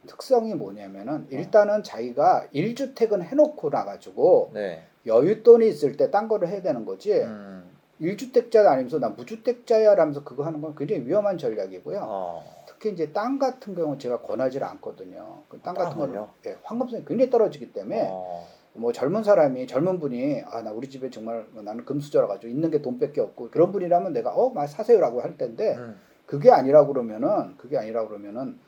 특성이 0.06 0.54
뭐냐면은 0.54 1.26
일단은 1.30 1.82
자기가 1.82 2.48
1주택은 2.54 3.22
해놓고 3.22 3.70
나가지고 3.70 4.50
네. 4.54 4.84
여윳돈이 5.06 5.66
있을 5.68 5.96
때 5.96 6.10
딴 6.10 6.28
거를 6.28 6.48
해야 6.48 6.60
되는 6.62 6.84
거지 6.84 7.12
음. 7.12 7.70
1주택자 8.00 8.66
아니면서 8.66 8.98
나 8.98 9.08
무주택자야 9.10 9.94
라면서 9.94 10.24
그거 10.24 10.44
하는 10.44 10.60
건 10.60 10.74
굉장히 10.74 11.06
위험한 11.06 11.38
전략이고요. 11.38 12.00
어. 12.02 12.64
특히 12.66 12.90
이제 12.90 13.12
땅 13.12 13.38
같은 13.38 13.74
경우는 13.74 13.98
제가 13.98 14.20
권하지 14.20 14.58
않거든요. 14.62 15.42
그 15.48 15.58
땅 15.62 15.74
같은 15.74 15.96
거는 15.96 16.14
땅을요? 16.14 16.28
예, 16.46 16.56
황금성이 16.64 17.04
굉장히 17.06 17.30
떨어지기 17.30 17.72
때문에 17.72 18.08
어. 18.10 18.46
뭐 18.74 18.92
젊은 18.92 19.22
사람이 19.22 19.66
젊은 19.66 19.98
분이 20.00 20.42
아 20.46 20.62
나 20.62 20.72
우리 20.72 20.88
집에 20.88 21.08
정말 21.10 21.46
뭐 21.52 21.62
나는 21.62 21.84
금수저라 21.84 22.26
가지고 22.26 22.48
있는 22.48 22.70
게 22.70 22.82
돈밖에 22.82 23.20
없고 23.20 23.50
그런 23.50 23.70
분이라면 23.72 24.12
내가 24.12 24.30
어막 24.34 24.68
사세요라고 24.68 25.20
할 25.22 25.36
텐데 25.36 25.76
음. 25.76 25.96
그게 26.26 26.50
아니라 26.50 26.84
그러면은 26.86 27.56
그게 27.56 27.78
아니라 27.78 28.06
그러면은 28.08 28.58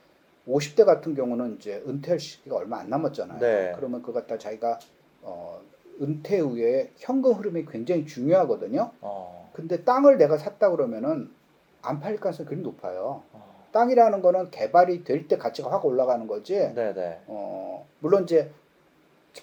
50대 0.47 0.85
같은 0.85 1.15
경우는 1.15 1.57
이제 1.57 1.83
은퇴할 1.89 2.21
시기가 2.21 2.57
얼마 2.57 2.79
안 2.79 2.89
남았잖아요. 2.89 3.41
네. 3.41 3.73
그러면 3.77 4.01
그거 4.03 4.13
갖다 4.21 4.39
자기가 4.39 4.79
어 5.23 5.61
은퇴 6.01 6.39
후에 6.39 6.93
현금 6.99 7.33
흐름이 7.33 7.65
굉장히 7.67 8.05
중요하거든요. 8.07 8.93
어. 9.01 9.51
근데 9.55 9.83
땅을 9.83 10.19
내가 10.19 10.37
샀다 10.39 10.71
그러면은 10.71 11.31
안 11.83 11.99
팔릴 11.99 12.21
가능성이 12.21 12.49
굉장히 12.49 12.63
높아요. 12.71 13.23
어. 13.33 13.67
땅이라는 13.73 14.21
거는 14.23 14.51
개발이 14.51 15.03
될 15.05 15.27
때 15.27 15.37
가치가 15.37 15.71
확 15.73 15.85
올라가는 15.85 16.27
거지. 16.29 16.55
네네. 16.75 17.23
어, 17.27 17.87
물론 18.01 18.23
이제 18.25 18.51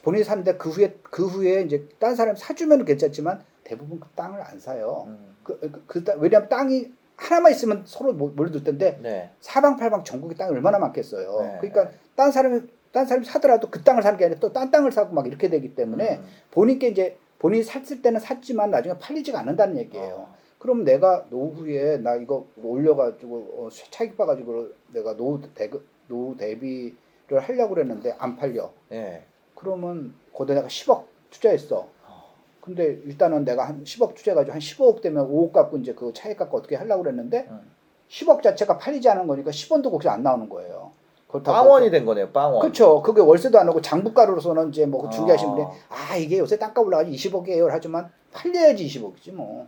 본인이 0.01 0.23
샀는데 0.23 0.57
그 0.57 0.69
후에 0.69 0.95
그 1.03 1.25
후에 1.27 1.61
이제 1.61 1.87
딴 1.99 2.15
사람이 2.15 2.37
사주면 2.37 2.85
괜찮지만 2.85 3.43
대부분 3.63 3.99
그 3.99 4.07
땅을 4.15 4.41
안 4.41 4.59
사요. 4.59 5.05
음. 5.07 5.35
그, 5.43 5.59
그, 5.59 5.83
그 5.87 6.03
땅- 6.03 6.19
왜냐면 6.19 6.49
땅이 6.49 6.91
하나만 7.15 7.51
있으면 7.51 7.83
서로 7.85 8.13
몰- 8.13 8.31
몰려들 8.31 8.63
텐데 8.63 8.99
네. 9.01 9.29
사방팔방 9.39 10.03
전국에 10.03 10.35
땅이 10.35 10.51
얼마나 10.51 10.79
많겠어요. 10.79 11.39
네. 11.41 11.57
그러니까 11.61 11.91
딴 12.15 12.31
사람이 12.31 12.61
딴 12.91 13.05
사람이 13.05 13.25
사더라도 13.25 13.69
그 13.69 13.81
땅을 13.83 14.03
사는 14.03 14.17
게 14.17 14.25
아니라 14.25 14.39
또 14.39 14.51
딴 14.51 14.69
땅을 14.71 14.91
사고 14.91 15.13
막 15.13 15.25
이렇게 15.27 15.49
되기 15.49 15.75
때문에 15.75 16.17
음. 16.17 16.25
본인께 16.51 16.87
이제 16.89 17.17
본인이 17.39 17.63
샀을 17.63 18.01
때는 18.01 18.19
샀지만 18.19 18.71
나중에 18.71 18.97
팔리지가 18.99 19.39
않는다는 19.39 19.77
얘기예요. 19.77 20.13
어. 20.29 20.35
그럼 20.59 20.83
내가 20.85 21.25
노후에 21.29 21.97
나 21.97 22.15
이거 22.15 22.47
올려가지고 22.61 23.35
어, 23.57 23.69
차익 23.91 24.15
봐가지고 24.17 24.69
내가 24.93 25.15
노후 25.17 25.41
대급 25.53 25.85
노후 26.07 26.37
대비를 26.37 27.39
하려고 27.41 27.75
그랬는데 27.75 28.15
안 28.17 28.35
팔려. 28.37 28.71
네. 28.89 29.25
그러면 29.63 30.13
거기다 30.33 30.55
내가 30.55 30.67
10억 30.67 31.03
투자했어. 31.31 31.87
어. 32.07 32.23
근데 32.61 32.99
일단은 33.05 33.45
내가 33.45 33.67
한 33.67 33.83
10억 33.83 34.13
투자해가지고 34.15 34.53
한 34.53 34.59
15억 34.59 35.01
되면 35.01 35.27
5억 35.27 35.51
갖고 35.51 35.77
이제 35.77 35.93
그 35.93 36.11
차익 36.13 36.37
갖고 36.37 36.57
어떻게 36.57 36.75
하려고 36.75 37.03
그랬는데 37.03 37.47
음. 37.49 37.71
10억 38.09 38.41
자체가 38.43 38.77
팔리지 38.77 39.09
않은 39.09 39.27
거니까 39.27 39.51
10원도 39.51 39.89
거기서 39.91 40.11
안 40.11 40.23
나오는 40.23 40.47
거예요. 40.49 40.91
그렇다고 41.27 41.57
빵원이 41.57 41.89
된 41.89 42.05
거네요. 42.05 42.29
빵원. 42.29 42.61
그렇죠. 42.61 43.01
그게 43.01 43.21
월세도 43.21 43.57
안 43.57 43.67
오고 43.69 43.81
장부가로서는 43.81 44.69
이제 44.69 44.85
뭐 44.85 45.09
중개하신 45.09 45.49
아. 45.49 45.51
분이 45.53 45.65
아 45.89 46.15
이게 46.15 46.37
요새 46.37 46.59
땅값 46.59 46.85
올라가지고 46.85 47.15
20억이에요 47.15 47.67
하지만 47.71 48.11
팔려야지 48.31 48.85
20억이지 48.85 49.33
뭐. 49.33 49.67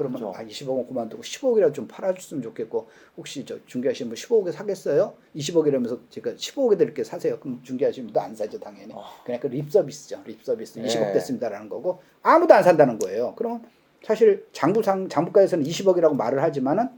그러면 0.00 0.18
그렇죠. 0.18 0.38
아 0.38 0.42
20억은 0.42 0.88
그만두고 0.88 1.22
10억이라도 1.22 1.74
좀 1.74 1.86
팔아줬으면 1.86 2.42
좋겠고 2.42 2.88
혹시 3.18 3.44
저 3.44 3.58
중개하시는 3.66 4.08
분 4.08 4.16
15억에 4.16 4.50
사겠어요? 4.50 5.12
20억이라면서 5.36 6.00
제가 6.08 6.32
15억에 6.32 6.78
드릴게 6.78 7.04
사세요. 7.04 7.38
그럼 7.38 7.60
중개하시는 7.62 8.06
분도 8.06 8.18
안 8.18 8.34
사죠 8.34 8.58
당연히. 8.58 8.94
어. 8.94 9.04
그냥 9.26 9.38
그 9.40 9.48
립서비스죠. 9.48 10.22
립서비스 10.24 10.78
네. 10.78 10.88
20억 10.88 11.12
됐습니다라는 11.12 11.68
거고 11.68 12.00
아무도 12.22 12.54
안 12.54 12.62
산다는 12.62 12.98
거예요. 12.98 13.34
그럼 13.34 13.62
사실 14.02 14.46
장부상 14.52 15.10
장부가에서는 15.10 15.66
20억이라고 15.66 16.16
말을 16.16 16.42
하지만은 16.42 16.88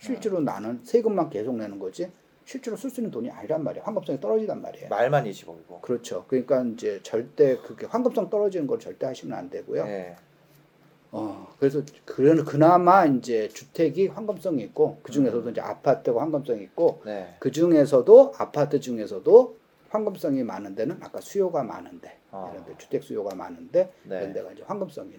실제로 0.00 0.40
나는 0.40 0.80
세금만 0.82 1.30
계속 1.30 1.56
내는 1.56 1.78
거지 1.78 2.10
실제로 2.44 2.76
쓸 2.76 2.90
수 2.90 3.00
있는 3.00 3.12
돈이 3.12 3.30
아니란 3.30 3.62
말이에요. 3.62 3.84
환급성이 3.84 4.18
떨어지단 4.18 4.60
말이에요. 4.62 4.88
말만 4.88 5.26
20억이고. 5.26 5.80
그렇죠. 5.80 6.24
그러니까 6.26 6.64
이제 6.64 6.98
절대 7.04 7.56
그게 7.58 7.86
환급성 7.86 8.30
떨어지는 8.30 8.66
걸 8.66 8.80
절대 8.80 9.06
하시면 9.06 9.38
안 9.38 9.48
되고요. 9.48 9.84
네. 9.84 10.16
어, 11.10 11.54
그래서 11.58 11.82
그 12.04 12.44
그나마 12.44 13.06
이제 13.06 13.48
주택이 13.48 14.08
환급성이 14.08 14.62
있고 14.64 14.98
그 15.02 15.10
중에서도 15.12 15.50
이제 15.50 15.60
아파트가 15.60 16.20
환급성이 16.20 16.62
있고 16.64 17.00
네. 17.04 17.36
그 17.38 17.50
중에서도 17.50 18.34
아파트 18.36 18.80
중에서도 18.80 19.56
환급성이 19.88 20.42
많은 20.42 20.74
데는 20.74 20.98
아까 21.02 21.20
수요가 21.20 21.62
많은데 21.62 22.18
아. 22.30 22.50
이런 22.52 22.66
데 22.66 22.74
주택 22.76 23.02
수요가 23.02 23.34
많은데 23.34 23.90
네. 24.04 24.18
이런 24.18 24.32
데가 24.34 24.52
이제 24.52 24.62
환급성이 24.66 25.14